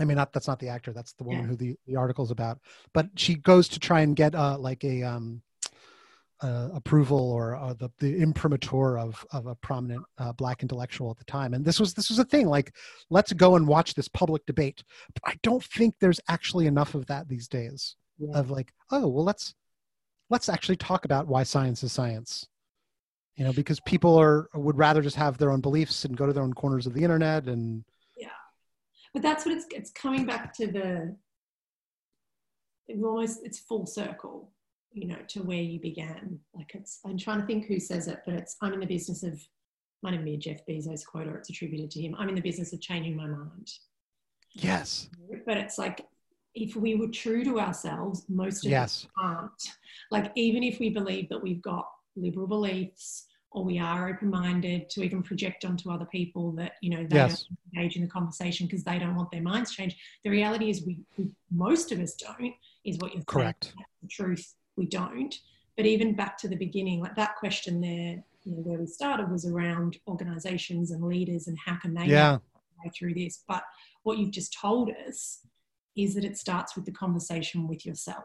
[0.00, 1.48] i mean not that's not the actor that's the woman Yeah.
[1.48, 2.58] who the, the article's about
[2.92, 5.42] but she goes to try and get uh like a um
[6.42, 11.18] uh, approval or uh, the the imprimatur of of a prominent uh, black intellectual at
[11.18, 12.74] the time and this was this was a thing like
[13.10, 14.82] let's go and watch this public debate
[15.12, 18.32] but i don't think there's actually enough of that these days yeah.
[18.34, 19.54] of like oh well let's
[20.30, 22.48] let's actually talk about why science is science
[23.36, 26.32] you know because people are would rather just have their own beliefs and go to
[26.32, 27.84] their own corners of the internet and
[29.12, 31.16] but that's what it's it's coming back to the
[32.88, 34.52] it's almost it's full circle
[34.92, 36.38] you know to where you began.
[36.54, 39.22] Like it's i'm trying to think who says it but it's i'm in the business
[39.22, 39.40] of
[40.02, 42.14] might even be a jeff bezos quote or it's attributed to him.
[42.18, 43.70] I'm in the business of changing my mind.
[44.52, 45.08] Yes.
[45.46, 46.06] But it's like
[46.54, 49.04] if we were true to ourselves most of yes.
[49.04, 49.62] us aren't.
[50.10, 51.86] Like even if we believe that we've got
[52.16, 57.04] liberal beliefs or we are open-minded to even project onto other people that you know
[57.04, 59.96] they yes don't engage in the conversation because they don't want their minds changed.
[60.24, 62.54] The reality is, we, we most of us don't.
[62.84, 64.54] Is what you're correct the truth.
[64.76, 65.34] We don't.
[65.76, 69.30] But even back to the beginning, like that question there, you know, where we started
[69.30, 72.38] was around organisations and leaders and how can they yeah
[72.84, 73.42] way through this.
[73.46, 73.62] But
[74.02, 75.40] what you've just told us
[75.96, 78.24] is that it starts with the conversation with yourself,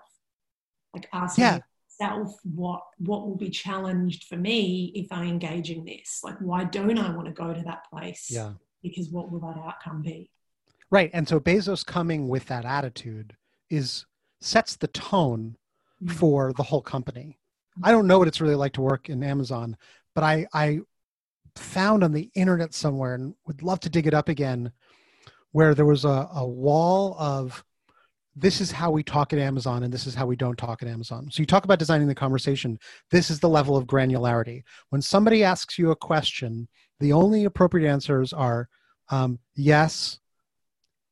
[0.93, 1.59] like asking Yeah.
[1.99, 6.21] Yourself what what will be challenged for me if I engage in this.
[6.23, 8.27] Like, why don't I want to go to that place?
[8.31, 10.29] yeah Because what will that outcome be?
[10.91, 13.35] right and so bezos coming with that attitude
[13.69, 14.05] is
[14.41, 15.55] sets the tone
[16.03, 16.11] Mm.
[16.11, 17.39] for the whole company
[17.81, 19.77] i don't know what it's really like to work in amazon
[20.13, 20.81] but i i
[21.55, 24.73] found on the internet somewhere and would love to dig it up again
[25.53, 27.63] where there was a, a wall of
[28.35, 30.89] this is how we talk at amazon and this is how we don't talk at
[30.89, 32.77] amazon so you talk about designing the conversation
[33.11, 36.67] this is the level of granularity when somebody asks you a question
[36.99, 38.67] the only appropriate answers are
[39.09, 40.19] um, yes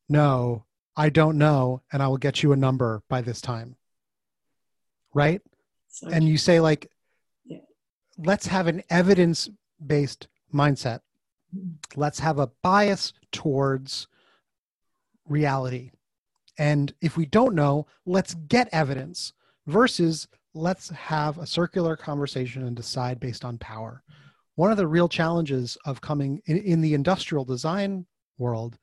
[0.09, 0.65] no,
[0.95, 3.75] I don't know, and I will get you a number by this time.
[5.13, 5.41] Right?
[5.89, 6.91] So And you say, like,
[7.45, 7.59] Yeah.
[8.17, 9.49] let's have an evidence
[9.85, 10.99] based mindset.
[11.95, 14.07] Let's have a bias towards
[15.25, 15.92] reality.
[16.57, 19.33] And if we don't know, let's get evidence
[19.67, 24.03] versus let's have a circular conversation and decide based on power.
[24.55, 28.05] One of the real challenges of coming in, in the industrial design
[28.37, 28.77] world,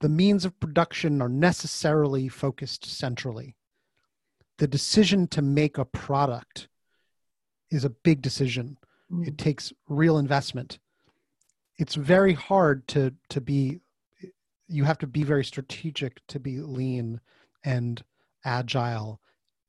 [0.00, 3.56] the means of production are necessarily focused centrally.
[4.58, 6.68] The decision to make a product
[7.70, 8.78] is a big decision
[9.10, 9.28] Mm.
[9.28, 10.80] it takes real investment
[11.78, 13.80] it's very hard to to be
[14.68, 17.20] you have to be very strategic to be lean
[17.64, 18.02] and
[18.44, 19.20] agile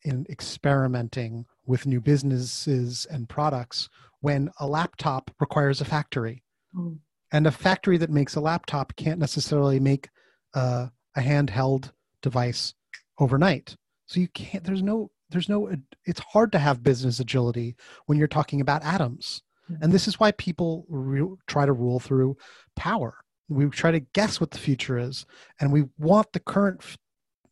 [0.04, 3.90] in experimenting with new businesses and products
[4.22, 6.44] when a laptop requires a factory.
[6.76, 7.00] Mm.
[7.32, 10.10] and a factory that makes a laptop can't necessarily make
[10.54, 11.92] uh, a handheld
[12.22, 12.74] device
[13.20, 13.76] overnight.
[14.06, 15.70] So you can't there's no there's no
[16.06, 17.76] it's hard to have business agility
[18.06, 19.42] when you're talking about atoms.
[19.82, 22.38] And this is why people re- try to rule through
[22.78, 23.18] power
[23.50, 25.26] we try to guess what the future is
[25.60, 26.82] and we want the current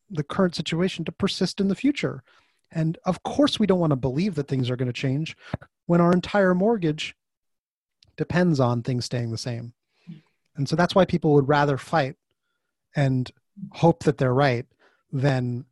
[0.10, 2.24] the current situation to persist in the future
[2.72, 5.36] and of course we don't want to believe that things are going to change
[5.88, 7.16] when our entire mortgage
[8.18, 9.74] depends on things staying the same
[10.56, 12.16] and so that's why people would rather fight
[12.96, 13.32] and
[13.72, 14.66] hope that they're right
[15.12, 15.66] than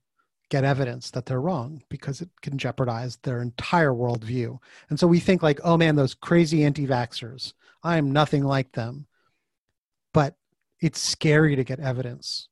[0.50, 4.60] get evidence that they're wrong because it can jeopardize their entire worldview.
[4.90, 9.08] And so we think like, oh man, those crazy anti-vaxxers, I am nothing like them.
[10.14, 10.36] But
[10.80, 12.48] it's scary to get evidence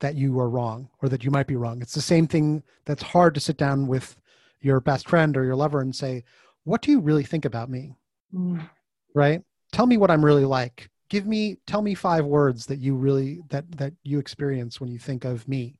[0.00, 1.80] that you are wrong or that you might be wrong.
[1.80, 4.16] It's the same thing that's hard to sit down with
[4.60, 6.24] your best friend or your lover and say,
[6.64, 7.94] what do you really think about me?
[8.34, 8.68] Mm.
[9.14, 9.42] Right?
[9.72, 10.90] Tell me what I'm really like.
[11.08, 14.98] Give me tell me five words that you really that that you experience when you
[14.98, 15.78] think of me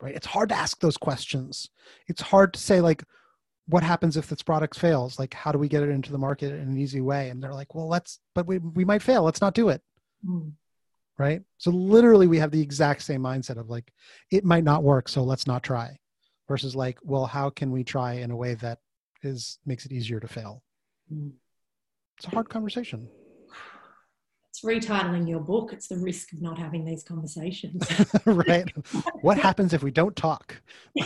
[0.00, 1.70] right it's hard to ask those questions
[2.06, 3.04] it's hard to say like
[3.66, 6.52] what happens if this product fails like how do we get it into the market
[6.52, 9.40] in an easy way and they're like well let's but we, we might fail let's
[9.40, 9.82] not do it
[10.26, 10.52] Mm.
[11.18, 13.92] right so literally we have the exact same mindset of like
[14.30, 15.96] it might not work so let's not try
[16.48, 18.78] versus like well how can we try in a way that
[19.22, 20.62] is makes it easier to fail
[21.12, 21.32] Mm.
[22.16, 23.08] it's a hard conversation
[24.50, 25.72] It's retitling your book.
[25.72, 27.86] It's the risk of not having these conversations.
[28.26, 28.68] right
[29.20, 30.60] what happens if we don't talk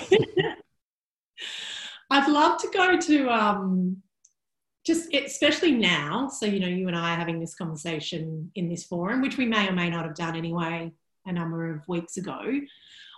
[2.10, 4.02] I'd love to go to um,
[4.84, 6.28] just especially now.
[6.28, 9.46] So you know, you and I are having this conversation in this forum, which we
[9.46, 10.92] may or may not have done anyway
[11.26, 12.40] a number of weeks ago.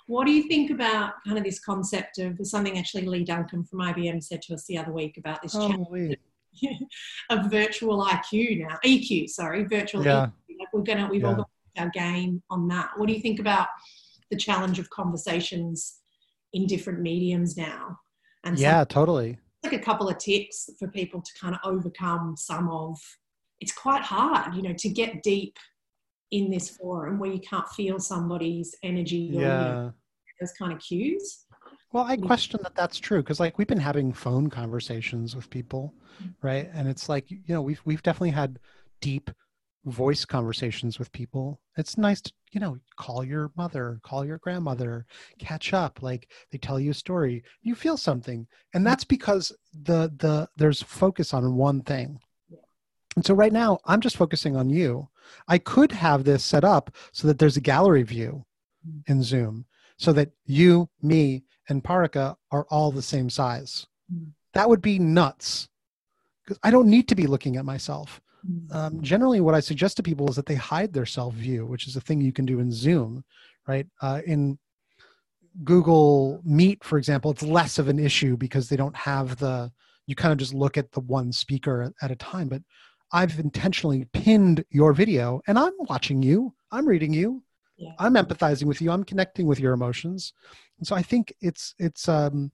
[0.07, 3.79] What do you think about kind of this concept of something actually Lee Duncan from
[3.79, 5.87] IBM said to us the other week about this oh,
[7.31, 10.27] of virtual IQ now, EQ, sorry, virtual Yeah.
[10.27, 10.59] EQ.
[10.59, 12.91] Like we're gonna, we've all got our game on that.
[12.97, 13.69] What do you think about
[14.31, 16.01] the challenge of conversations
[16.53, 17.99] in different mediums now?
[18.45, 22.71] And yeah totally like a couple of tips for people to kind of overcome some
[22.71, 22.99] of.
[23.61, 25.57] It's quite hard, you know, to get deep
[26.31, 29.91] in this forum where you can't feel somebody's energy or you know, yeah
[30.41, 31.47] those kind of cues.
[31.93, 35.95] Well, I question that that's true because, like, we've been having phone conversations with people,
[36.23, 36.35] mm.
[36.43, 36.69] right?
[36.75, 38.59] And it's like, you know, we've we've definitely had
[39.01, 39.31] deep
[39.85, 41.61] voice conversations with people.
[41.77, 45.07] It's nice to, you know, call your mother, call your grandmother,
[45.39, 46.03] catch up.
[46.03, 50.83] Like, they tell you a story, you feel something, and that's because the the there's
[50.83, 52.21] focus on one thing.
[53.17, 55.09] And so right now, I'm just focusing on you.
[55.49, 58.45] I could have this set up so that there's a gallery view
[59.07, 59.67] in Zoom
[59.97, 63.87] so that you, me, and Parika are all the same size.
[64.13, 64.33] Mm.
[64.53, 65.69] That would be nuts
[66.45, 68.21] because I don't need to be looking at myself.
[68.49, 68.75] Mm.
[68.75, 71.87] Um, generally, what I suggest to people is that they hide their self view, which
[71.87, 73.25] is a thing you can do in Zoom,
[73.67, 73.87] right?
[74.03, 74.59] Uh, in
[75.63, 79.71] Google Meet, for example, it's less of an issue because they don't have the,
[80.07, 82.49] you kind of just look at the one speaker at, a time.
[82.49, 82.63] But
[83.13, 87.43] I've intentionally pinned your video and I'm watching you, I'm reading you,
[87.77, 87.93] Yeah.
[88.01, 90.33] I'm empathizing with you, I'm connecting with your emotions.
[90.79, 92.51] And so I think it's, it's, um,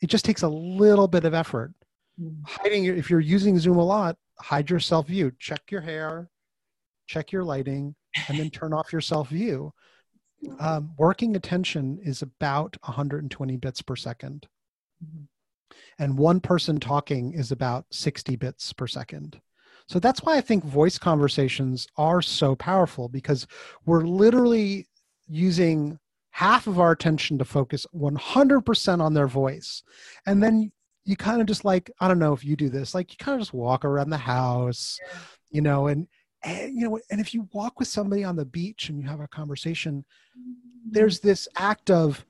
[0.00, 1.72] it just takes a little bit of effort
[2.20, 2.40] Mm.
[2.44, 6.30] hiding if you're using zoom a lot hide your self view check your hair
[7.06, 7.94] check your lighting
[8.28, 9.72] and then turn off your self view
[10.60, 14.46] um, working attention is about 120 bits per second.
[15.04, 15.28] Mhm.
[15.98, 19.40] and one person talking is about 60 bits per second.
[19.86, 23.46] So that's why i think voice conversations are so powerful because
[23.86, 24.88] we're literally
[25.28, 25.98] using
[26.30, 29.82] half of our attention to focus 100% on their voice.
[30.26, 30.72] And then
[31.08, 33.34] you kind of just like i don't know if you do this like you kind
[33.34, 34.98] of just walk around the house
[35.50, 36.06] you know and
[36.42, 39.20] and you know and if you walk with somebody on the beach and you have
[39.20, 40.04] a conversation
[40.38, 40.90] mm-hmm.
[40.90, 42.24] there's this act of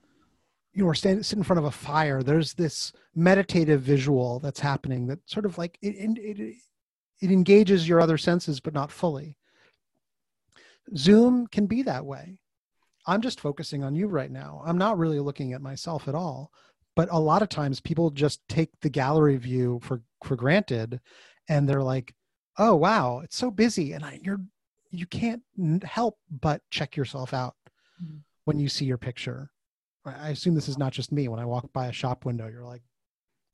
[0.73, 5.07] you know we're sitting in front of a fire there's this meditative visual that's happening
[5.07, 6.55] that sort of like it, it,
[7.21, 9.35] it engages your other senses but not fully.
[10.95, 12.39] Zoom can be that way.
[13.05, 14.61] I'm just focusing on you right now.
[14.65, 16.51] I'm not really looking at myself at all
[16.95, 20.99] but a lot of times people just take the gallery view for for granted
[21.47, 22.13] and they're like
[22.57, 24.41] oh wow it's so busy and I, you're
[24.91, 25.43] you can't
[25.83, 27.55] help but check yourself out
[28.03, 28.17] mm-hmm.
[28.45, 29.51] when you see your picture
[30.05, 32.65] i assume this is not just me when i walk by a shop window you're
[32.65, 32.81] like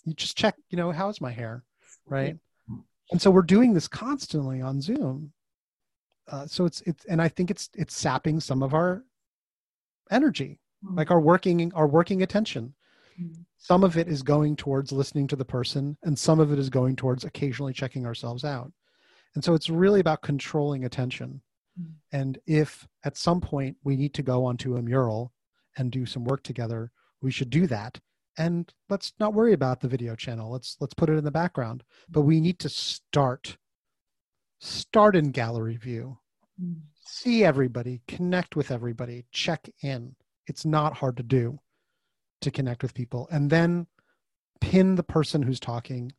[0.05, 1.63] you just check you know how's my hair
[2.07, 2.37] right
[3.11, 5.31] and so we're doing this constantly on zoom
[6.27, 9.03] uh, so it's it's and i think it's it's sapping some of our
[10.11, 10.97] energy mm-hmm.
[10.97, 12.84] like our working our working attention mm-hmm.
[13.57, 16.69] Some of it is going towards listening to the person and some of it is
[16.69, 18.71] going towards occasionally checking ourselves out.
[19.35, 21.41] And so it's really about controlling attention.
[21.77, 22.17] Mm-hmm.
[22.17, 25.33] and if at some point we need to go onto a mural
[25.75, 26.89] and do some work together
[27.25, 27.99] we should do that.
[28.37, 30.51] And let's not worry about the video channel.
[30.51, 31.83] Let's let's put it in the background.
[32.09, 33.57] But we need to start
[34.59, 36.19] start in gallery view.
[36.61, 36.81] Mm.
[37.05, 40.15] see everybody connect with everybody check in.
[40.47, 41.59] It's not hard to do
[42.45, 43.85] to connect with people and then
[44.61, 46.11] pin the person who's talking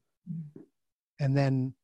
[1.18, 1.74] and then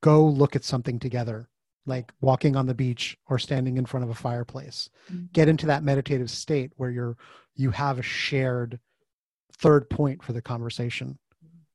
[0.00, 1.48] go look at something together
[1.86, 4.88] like walking on the beach or standing in front of a fireplace.
[5.10, 5.26] Mm-hmm.
[5.32, 7.16] get into that meditative state where you're
[7.54, 8.78] you have a shared
[9.58, 11.18] third point for the conversation.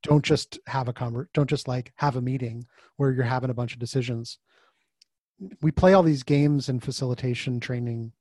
[0.04, 3.56] Don't just have a conver- don't just like have a meeting where you're having a
[3.56, 4.40] bunch of decisions.
[5.62, 8.14] We play all these games in facilitation training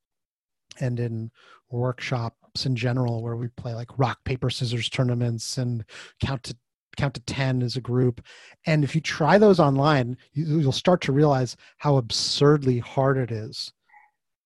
[0.80, 1.30] and in
[1.70, 5.84] workshops in general where we play like rock paper scissors tournaments and
[6.20, 6.56] count to
[6.96, 8.22] count to 10 as a group.
[8.64, 13.30] And if you try those online you, will start to realize how absurdly hard it
[13.30, 13.72] is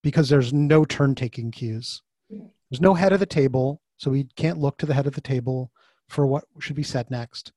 [0.03, 2.03] because there's no turn taking cues.
[2.29, 5.21] There's no head of the table so we can't look to the head of the
[5.21, 5.71] table
[6.09, 7.53] for what should be said next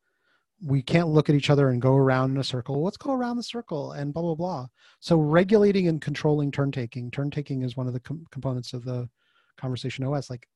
[0.66, 3.38] we can't look at each other and go around in a circle let's go around
[3.38, 4.68] the circle and blah blah blah
[5.00, 8.84] so regulating and controlling turn taking turn taking is one of the com- components of
[8.86, 9.10] the
[9.58, 10.48] conversation os like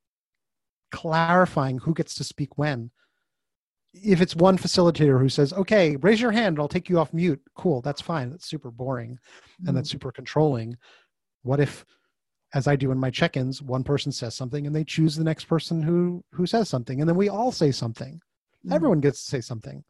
[0.90, 2.90] clarifying who gets to speak when
[3.94, 7.40] if it's one facilitator who says, okay, raise your hand, I'll take you off mute.
[7.56, 8.30] Cool, that's fine.
[8.30, 9.68] That's super boring mm-hmm.
[9.68, 9.94] and that's mm-hmm.
[9.94, 10.76] super controlling.
[11.42, 11.84] What if,
[12.54, 15.44] as I do in my check-ins, one person says something and they choose the next
[15.44, 18.14] person who who says something, and then we all say something.
[18.14, 18.72] Mm-hmm.
[18.72, 19.84] Everyone gets to say something.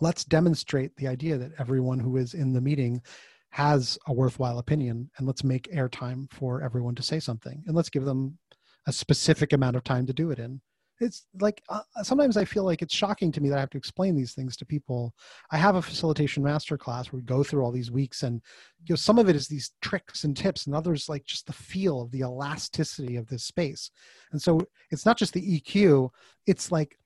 [0.00, 3.02] Let's demonstrate the idea that everyone who is in the meeting
[3.50, 7.90] has a worthwhile opinion, and let's make airtime for everyone to say something, and let's
[7.90, 8.38] give them
[8.86, 10.60] a specific amount of time to do it in
[11.00, 13.78] it's like uh, sometimes I feel like it's shocking to me that I have to
[13.78, 15.14] explain these things to people.
[15.50, 18.42] I have a facilitation master class where we go through all these weeks, and
[18.86, 21.52] you know some of it is these tricks and tips, and others like just the
[21.52, 23.90] feel of the elasticity of this space.
[24.32, 26.10] And so it's not just the EQ;
[26.46, 26.98] it's like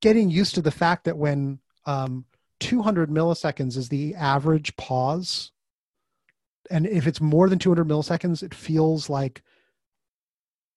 [0.00, 2.24] getting used to the fact that when um,
[2.60, 5.52] 200 milliseconds is the average pause,
[6.70, 9.42] and if it's more than 200 milliseconds, it feels like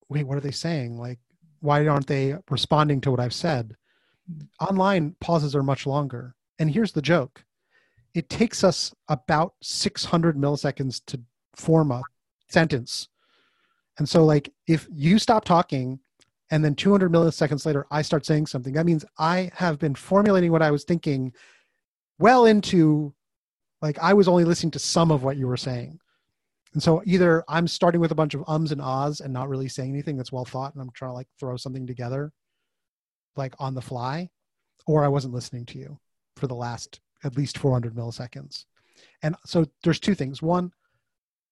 [0.10, 0.98] wait, what are they saying?
[0.98, 1.20] Like
[1.62, 3.76] why aren't they responding to what I've said?
[4.60, 6.36] Online pauses are much longer.
[6.60, 7.44] And here's the joke
[8.14, 11.22] it takes us about 600 milliseconds to
[11.56, 12.02] form a
[12.50, 13.08] sentence.
[13.98, 16.00] And so, like, if you stop talking
[16.52, 20.52] and then 200 milliseconds later I start saying something, that means I have been formulating
[20.52, 21.34] what I was thinking
[22.20, 23.14] well into,
[23.82, 26.00] like, I was only listening to some of what you were saying.
[26.74, 29.68] And so either I'm starting with a bunch of ums and ahs and not really
[29.68, 32.32] saying anything that's well thought, and I'm trying to like throw something together,
[33.36, 34.30] like on the fly,
[34.86, 36.00] or I wasn't listening to you
[36.36, 38.66] for the last at least 400 milliseconds.
[39.24, 40.42] And so there's two things.
[40.42, 40.72] One,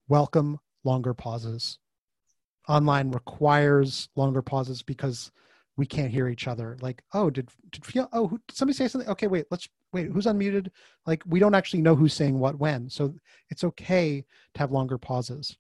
[0.08, 1.80] welcome longer pauses.
[2.70, 5.32] Online requires longer pauses because
[5.76, 6.78] we can't hear each other.
[6.82, 8.08] Like, oh, did did feel?
[8.14, 9.10] Oh, who, did somebody say something?
[9.10, 10.08] Okay, wait, let's wait.
[10.12, 10.70] Who's unmuted?
[11.08, 12.90] Like, we don't actually know who's saying what when.
[12.90, 13.16] So
[13.50, 15.58] it's okay to have longer pauses.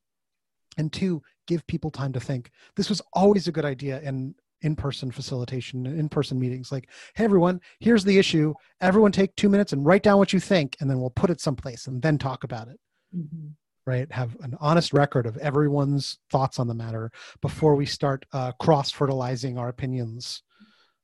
[0.77, 2.51] And two, give people time to think.
[2.75, 6.71] This was always a good idea in in-person facilitation, in-person meetings.
[6.71, 8.53] Like, hey, everyone, here's the issue.
[8.81, 11.41] Everyone take two minutes and write down what you think, and then we'll put it
[11.41, 12.79] someplace and then talk about it.
[13.17, 13.47] Mm-hmm
[13.89, 17.11] right have an honest record of everyone's thoughts on the matter
[17.41, 20.43] before we start uh, cross fertilizing our opinions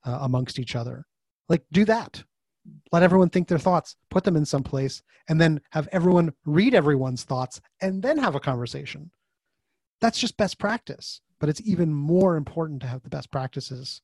[0.05, 1.05] uh, amongst each other.
[1.49, 2.23] Like do that.
[2.91, 6.73] Let everyone think their thoughts put them in some place and then have everyone read
[6.73, 9.11] everyone's thoughts and then have a conversation.
[10.01, 14.01] That's just best practice but it's even more important to have the best practices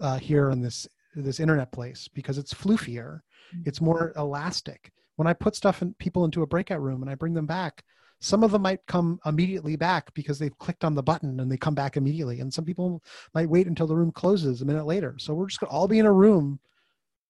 [0.00, 0.86] uh, here in this
[1.16, 3.20] this internet place because it's floofier.
[3.64, 4.92] It's more elastic.
[5.16, 7.82] When I put stuff and people into a breakout room and I bring them back,
[8.20, 11.56] some of them might come immediately back because they've clicked on the button and they
[11.56, 12.40] come back immediately.
[12.40, 13.02] And some people
[13.34, 15.16] might wait until the room closes a minute later.
[15.18, 16.60] So we're just going to all be in a room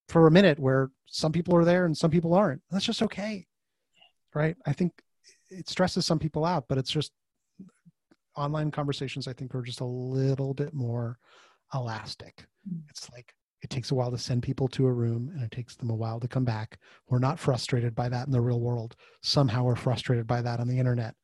[0.09, 2.61] for a minute where some people are there and some people aren't.
[2.71, 3.47] That's just okay.
[4.35, 4.57] Right.
[4.67, 4.93] I think
[5.49, 7.13] it stresses some people out, but it's just
[8.37, 11.19] online conversations, I think, are just a little bit more
[11.73, 12.47] elastic.
[12.69, 12.83] Mm.
[12.89, 15.77] It's like it takes a while to send people to a room and it takes
[15.77, 16.79] them a while to come back.
[17.09, 18.97] We're not frustrated by that in the real world.
[19.23, 21.15] Somehow we're frustrated by that on the internet.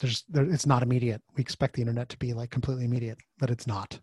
[0.00, 1.22] There's, there, it's not immediate.
[1.36, 4.00] We expect the internet to be like completely immediate, but it's not.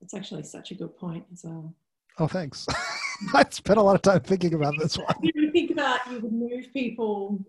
[0.00, 1.74] It's actually such a good point as well.
[2.18, 2.66] Oh, thanks.
[3.34, 5.14] I spent a lot of time thinking about this one.
[5.22, 7.44] You would think about you would move people.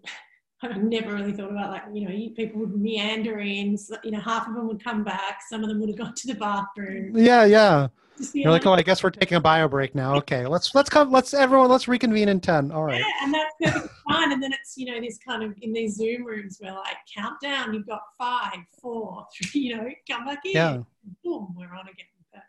[0.62, 3.78] I've never really thought about like you know people would meander in.
[4.03, 5.41] You know, half of them would come back.
[5.49, 7.18] Some of them would have gone to the bathroom.
[7.18, 7.88] Yeah, yeah.
[8.34, 10.16] You're like, oh, I guess we're taking a bio break now.
[10.16, 11.12] Okay, let's let's come.
[11.12, 11.70] Let's everyone.
[11.70, 12.72] Let's reconvene in ten.
[12.72, 12.99] All right.
[12.99, 14.32] Yeah, and that's perfectly fine.
[14.32, 17.74] And then it's you know this kind of in these Zoom rooms where like countdown.
[17.74, 19.62] You've got five, four, three.
[19.62, 20.51] You know, come back in.
[20.53, 20.78] Yeah.
[21.24, 22.06] Boom, we're on again.
[22.32, 22.43] But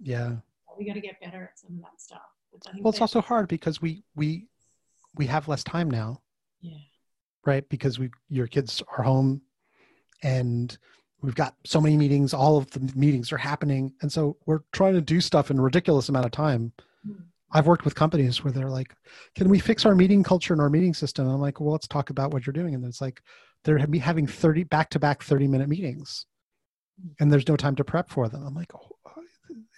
[0.00, 0.36] yeah.
[0.78, 2.22] We got to get better at some of that stuff
[2.80, 4.46] well it's also hard because we we
[5.16, 6.20] we have less time now
[6.60, 6.76] yeah
[7.44, 9.40] right because we your kids are home
[10.22, 10.78] and
[11.20, 14.94] we've got so many meetings all of the meetings are happening and so we're trying
[14.94, 16.72] to do stuff in a ridiculous amount of time
[17.06, 17.16] mm.
[17.52, 18.94] i've worked with companies where they're like
[19.34, 21.88] can we fix our meeting culture and our meeting system and i'm like well let's
[21.88, 23.20] talk about what you're doing and it's like
[23.64, 26.26] they're having 30 back to back 30 minute meetings
[27.00, 27.10] hmm.
[27.20, 28.88] and there's no time to prep for them i'm like oh,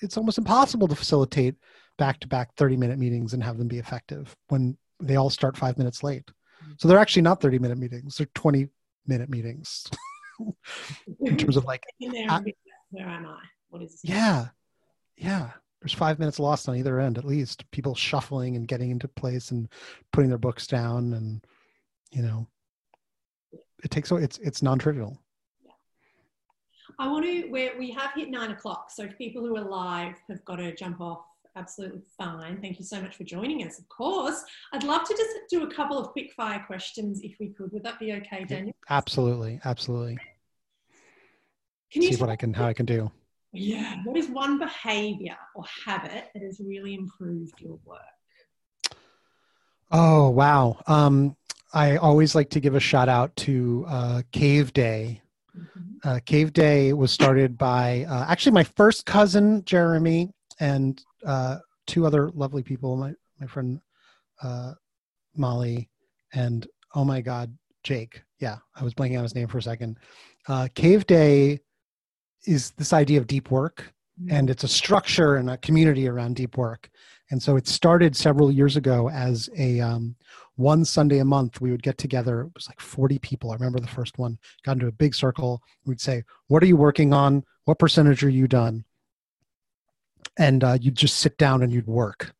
[0.03, 1.57] it's almost impossible to facilitate
[1.99, 5.57] back to back 30 minute meetings and have them be effective when they all start
[5.57, 6.31] five minutes late.
[6.79, 8.69] So they're actually not 30 minute meetings, they're 20
[9.07, 9.87] minute meetings
[11.21, 11.85] in terms of like.
[11.99, 13.43] where am I?
[13.69, 14.05] What is this?
[14.05, 14.49] Yeah.
[15.17, 15.51] Yeah.
[15.81, 17.71] There's five minutes lost on either end, at least.
[17.71, 19.69] People shuffling and getting into place and
[20.13, 21.45] putting their books down, and
[22.11, 22.47] you know,
[23.83, 24.11] it takes.
[24.11, 25.19] It's it's non-trivial.
[26.99, 27.49] I want to.
[27.49, 31.03] Where we have hit nine o'clock, so people who are live have got to jump
[31.03, 31.27] off
[31.57, 32.61] absolutely fine.
[32.61, 33.79] Thank you so much for joining us.
[33.79, 34.43] Of course,
[34.73, 37.73] I'd love to just do a couple of quick fire questions if we could.
[37.73, 38.75] Would that be okay, Daniel?
[38.91, 40.19] Absolutely, absolutely.
[41.93, 43.11] Can you see what I can how I can do?
[43.53, 44.03] Yeah.
[44.05, 48.01] What is one behavior or habit that has really improved your work?
[49.93, 50.81] Oh wow.
[50.89, 51.37] Um,
[51.73, 55.23] I always like to give a shout out to uh, Cave Day.
[55.57, 56.09] Mm-hmm.
[56.09, 62.07] Uh, Cave Day was started by uh, actually my first cousin Jeremy and uh, two
[62.07, 63.81] other lovely people, my my friend
[64.43, 64.73] uh,
[65.37, 65.89] Molly
[66.33, 68.23] and oh my god, Jake.
[68.39, 69.99] Yeah, I was blanking on his name for a second.
[70.49, 71.61] Uh, Cave Day
[72.47, 74.35] is this idea of deep work, mm-hmm.
[74.35, 76.91] and it's a structure and a community around deep work.
[77.31, 80.15] And so it started several years ago as a um,
[80.57, 81.61] one Sunday a month.
[81.61, 82.43] We would get together.
[82.43, 83.51] It was like 40 people.
[83.51, 84.39] I remember the first one.
[84.63, 85.63] Got into a big circle.
[85.87, 87.45] We'd say, "What are you working on?
[87.65, 88.85] What percentage are you done?
[90.39, 92.35] And uh, you'd just sit down and you'd work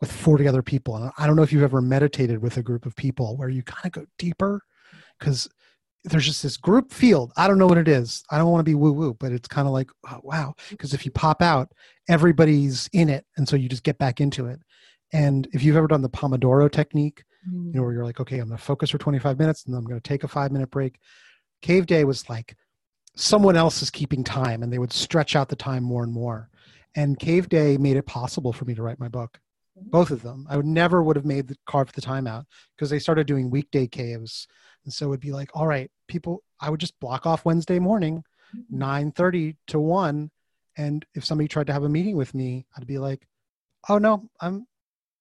[0.00, 0.96] with 40 other people.
[0.96, 3.62] And I don't know if you've ever meditated with a group of people where you
[3.62, 4.62] kind of go deeper
[5.18, 5.48] because
[6.04, 7.32] there's just this group field.
[7.36, 8.22] I don't know what it is.
[8.30, 10.54] I don't want to be woo woo, but it's kind of like, oh, wow.
[10.70, 11.72] Because if you pop out,
[12.08, 13.24] everybody's in it.
[13.36, 14.60] And so you just get back into it.
[15.12, 18.48] And if you've ever done the Pomodoro technique, you know, where you're like, okay, I'm
[18.48, 20.70] going to focus for 25 minutes and then I'm going to take a five minute
[20.70, 20.98] break.
[21.62, 22.56] Cave Day was like
[23.14, 26.50] someone else is keeping time and they would stretch out the time more and more
[26.96, 29.38] and cave day made it possible for me to write my book.
[29.78, 30.46] Both of them.
[30.48, 33.50] I would never would have made the carve the time out because they started doing
[33.50, 34.48] weekday caves.
[34.84, 38.22] And so it'd be like all right people i would just block off wednesday morning
[38.70, 40.30] 9 30 to 1
[40.78, 43.26] and if somebody tried to have a meeting with me i'd be like
[43.88, 44.66] oh no i'm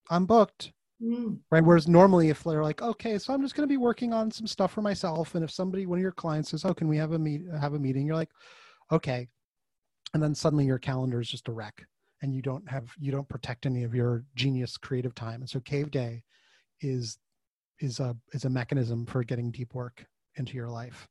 [0.09, 0.71] i'm booked.
[1.03, 1.39] Mm.
[1.51, 1.63] right?
[1.63, 4.47] Whereas normally if they're like okay so i'm just going to be working on some
[4.47, 5.35] stuff for myself.
[5.35, 7.73] And if somebody one of your clients says oh can we have a meet have
[7.73, 8.31] a meeting you're like
[8.91, 9.27] okay
[10.13, 11.85] and then suddenly your calendar is just a wreck
[12.21, 15.41] and you don't have you don't protect any of your genius creative time.
[15.41, 16.23] And so cave day
[16.81, 17.17] is
[17.79, 21.07] is a is a mechanism for getting deep work into your life.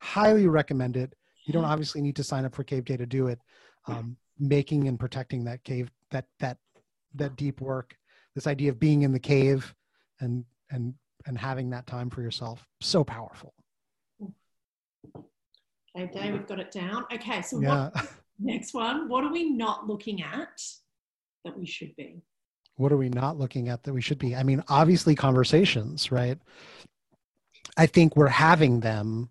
[0.00, 1.14] Highly recommend it.
[1.44, 3.38] You don't obviously need to sign up for cave day to do it.
[3.88, 6.58] Um, making and protecting that cave that that
[7.14, 7.96] that deep work
[8.34, 9.74] this idea of being in the cave
[10.20, 10.94] and and
[11.26, 13.54] and having that time for yourself so powerful.
[15.98, 17.04] Okay day we've got it down.
[17.12, 17.90] Okay so yeah.
[17.92, 18.08] what
[18.38, 19.08] Next one.
[19.08, 20.62] What are we not looking at
[21.44, 22.22] that we should be?
[22.76, 24.36] What are we not looking at that we should be?
[24.36, 26.38] I mean, obviously, conversations, right?
[27.76, 29.30] I think we're having them,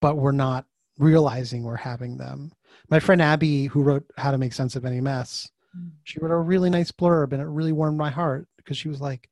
[0.00, 0.66] but we're not
[0.98, 2.52] realizing we're having them.
[2.88, 5.90] My friend Abby, who wrote How to Make Sense of Any Mess, Mm.
[6.04, 9.00] She wrote a really nice blurb and it really warmed my heart because she was
[9.00, 9.28] like,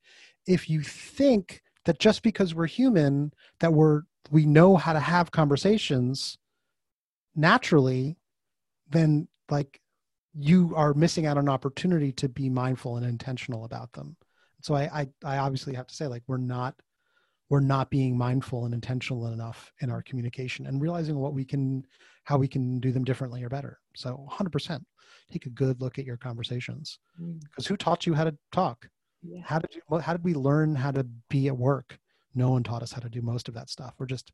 [0.46, 5.30] if you think that just because we're human, that we're we know how to have
[5.30, 6.38] conversations
[7.36, 8.16] naturally,
[8.88, 9.80] then like
[10.34, 14.16] you are missing out on an opportunity to be mindful and intentional about them.
[14.62, 16.74] So I, I, I obviously have to say like we're not
[17.50, 21.84] we're not being mindful and intentional enough in our communication and realizing what we can
[22.24, 23.78] how we can do them differently or better.
[23.94, 24.80] So 100%
[25.30, 27.68] take a good look at your conversations because Mm.
[27.68, 28.88] who taught you how to talk?
[29.22, 29.42] Yeah.
[29.44, 31.98] How did you well, how did we learn how to be at work?
[32.34, 33.94] No one taught us how to do most of that stuff.
[33.98, 34.32] We're just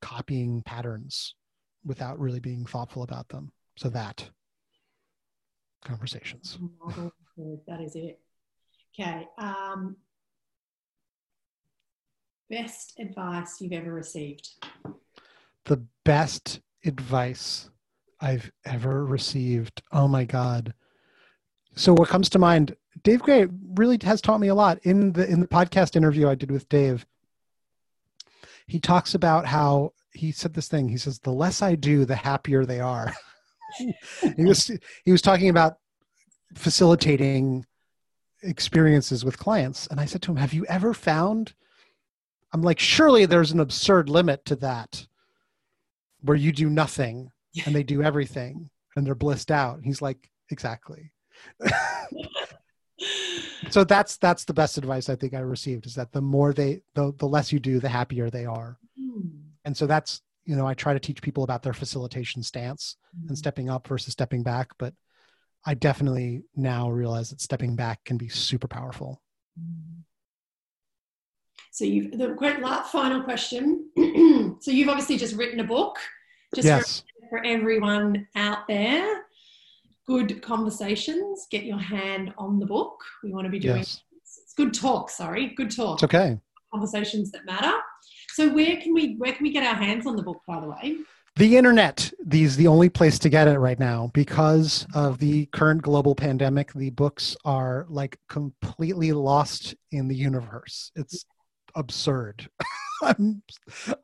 [0.00, 1.34] copying patterns
[1.84, 3.50] without really being thoughtful about them.
[3.76, 4.28] So that
[5.84, 6.58] conversations.
[7.66, 8.20] That is it.
[8.92, 9.26] Okay.
[9.38, 9.96] Um,
[12.50, 14.50] best advice you've ever received.
[15.64, 17.70] The best advice
[18.20, 19.82] I've ever received.
[19.92, 20.74] Oh my God.
[21.74, 24.78] So what comes to mind, Dave Gray really has taught me a lot.
[24.82, 27.06] In the in the podcast interview I did with Dave,
[28.66, 30.88] he talks about how he said this thing.
[30.88, 33.12] He says, the less I do, the happier they are.
[34.36, 34.70] he was
[35.04, 35.78] he was talking about
[36.54, 37.64] facilitating
[38.42, 39.86] experiences with clients.
[39.88, 41.54] And I said to him, Have you ever found?
[42.52, 45.06] I'm like, surely there's an absurd limit to that
[46.20, 47.30] where you do nothing
[47.64, 49.80] and they do everything and they're blissed out.
[49.82, 51.12] He's like, exactly.
[53.70, 56.82] so that's that's the best advice I think I received is that the more they
[56.94, 58.78] the, the less you do, the happier they are.
[58.98, 59.28] Hmm.
[59.64, 63.26] And so that's you know, I try to teach people about their facilitation stance and
[63.26, 63.34] mm-hmm.
[63.34, 64.70] stepping up versus stepping back.
[64.78, 64.94] But
[65.64, 69.22] I definitely now realize that stepping back can be super powerful.
[69.58, 70.00] Mm-hmm.
[71.70, 73.88] So you've the great last final question.
[74.60, 75.96] so you've obviously just written a book,
[76.54, 77.02] just yes.
[77.30, 79.22] for, for everyone out there.
[80.06, 81.46] Good conversations.
[81.50, 83.00] Get your hand on the book.
[83.22, 83.78] We want to be doing.
[83.78, 84.02] Yes.
[84.22, 85.08] It's good talk.
[85.08, 85.96] Sorry, good talk.
[85.96, 86.38] It's okay.
[86.70, 87.72] Conversations that matter.
[88.32, 90.40] So where can we where can we get our hands on the book?
[90.46, 90.96] By the way.
[91.36, 95.80] The internet, these the only place to get it right now because of the current
[95.80, 96.72] global pandemic.
[96.74, 100.92] The books are like completely lost in the universe.
[100.94, 101.24] It's
[101.74, 102.48] absurd.
[103.02, 103.42] I'm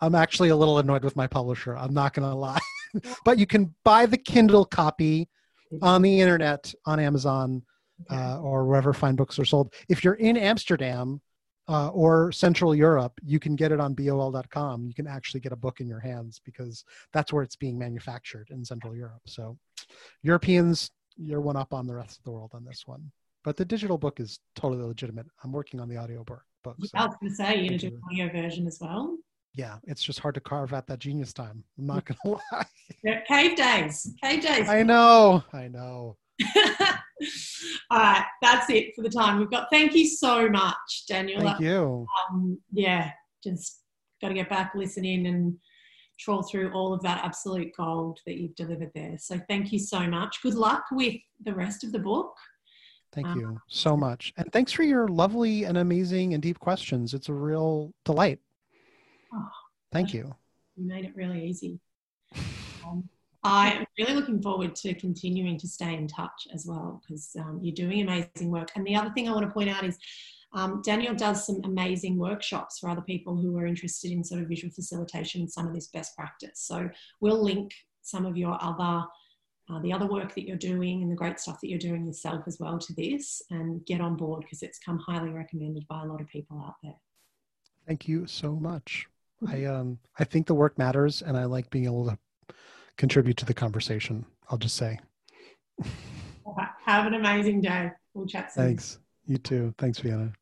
[0.00, 1.76] I'm actually a little annoyed with my publisher.
[1.76, 2.58] I'm not going to lie.
[3.24, 5.28] but you can buy the Kindle copy
[5.82, 7.62] on the internet on Amazon
[8.10, 9.74] uh, or wherever fine books are sold.
[9.88, 11.20] If you're in Amsterdam
[11.68, 14.86] uh, or Central Europe, you can get it on bol.com.
[14.86, 18.48] You can actually get a book in your hands because that's where it's being manufactured
[18.50, 19.20] in Central Europe.
[19.26, 19.58] So,
[20.22, 23.10] Europeans, you're one up on the rest of the world on this one.
[23.44, 25.26] But the digital book is totally legitimate.
[25.44, 26.42] I'm working on the audio book.
[26.64, 29.16] so, I was going to say you're going to do an audio version as well.
[29.54, 31.62] yeah, it's just hard to carve out that genius time.
[31.78, 33.20] I'm not going to lie.
[33.28, 34.12] Cave days.
[34.22, 34.68] Cave days.
[34.68, 35.44] I know.
[35.52, 36.16] I know.
[37.90, 39.68] All right, that's it for the time we've got.
[39.70, 41.40] Thank you so much, Daniel.
[41.40, 42.06] Thank you.
[42.30, 43.12] Um, yeah,
[43.42, 43.80] just
[44.20, 45.56] got to get back, listen in, and
[46.18, 49.16] trawl through all of that absolute gold that you've delivered there.
[49.18, 50.42] So thank you so much.
[50.42, 51.14] Good luck with
[51.44, 52.34] the rest of the book.
[53.12, 54.32] Thank Um, you so much.
[54.36, 57.14] And thanks for your lovely and amazing and deep questions.
[57.14, 58.40] It's a real delight.
[59.32, 59.48] Oh,
[59.92, 60.34] Thank you.
[60.76, 61.80] You made it really easy.
[63.48, 67.60] I am really looking forward to continuing to stay in touch as well because um,
[67.62, 68.68] you're doing amazing work.
[68.76, 69.98] And the other thing I want to point out is
[70.52, 74.48] um, Daniel does some amazing workshops for other people who are interested in sort of
[74.48, 76.60] visual facilitation and some of this best practice.
[76.60, 77.72] So we'll link
[78.02, 79.06] some of your other.
[79.70, 82.42] Uh, the other work that you're doing and the great stuff that you're doing yourself
[82.46, 86.06] as well to this and get on board because it's come highly recommended by a
[86.06, 86.96] lot of people out there.
[87.86, 89.06] Thank you so much.
[89.46, 92.18] I um I think the work matters and I like being able to
[92.98, 94.26] contribute to the conversation.
[94.50, 94.98] I'll just say.
[96.84, 97.90] Have an amazing day.
[98.12, 98.64] We'll chat soon.
[98.64, 98.98] Thanks.
[99.26, 99.74] You too.
[99.78, 100.32] Thanks, Vienna.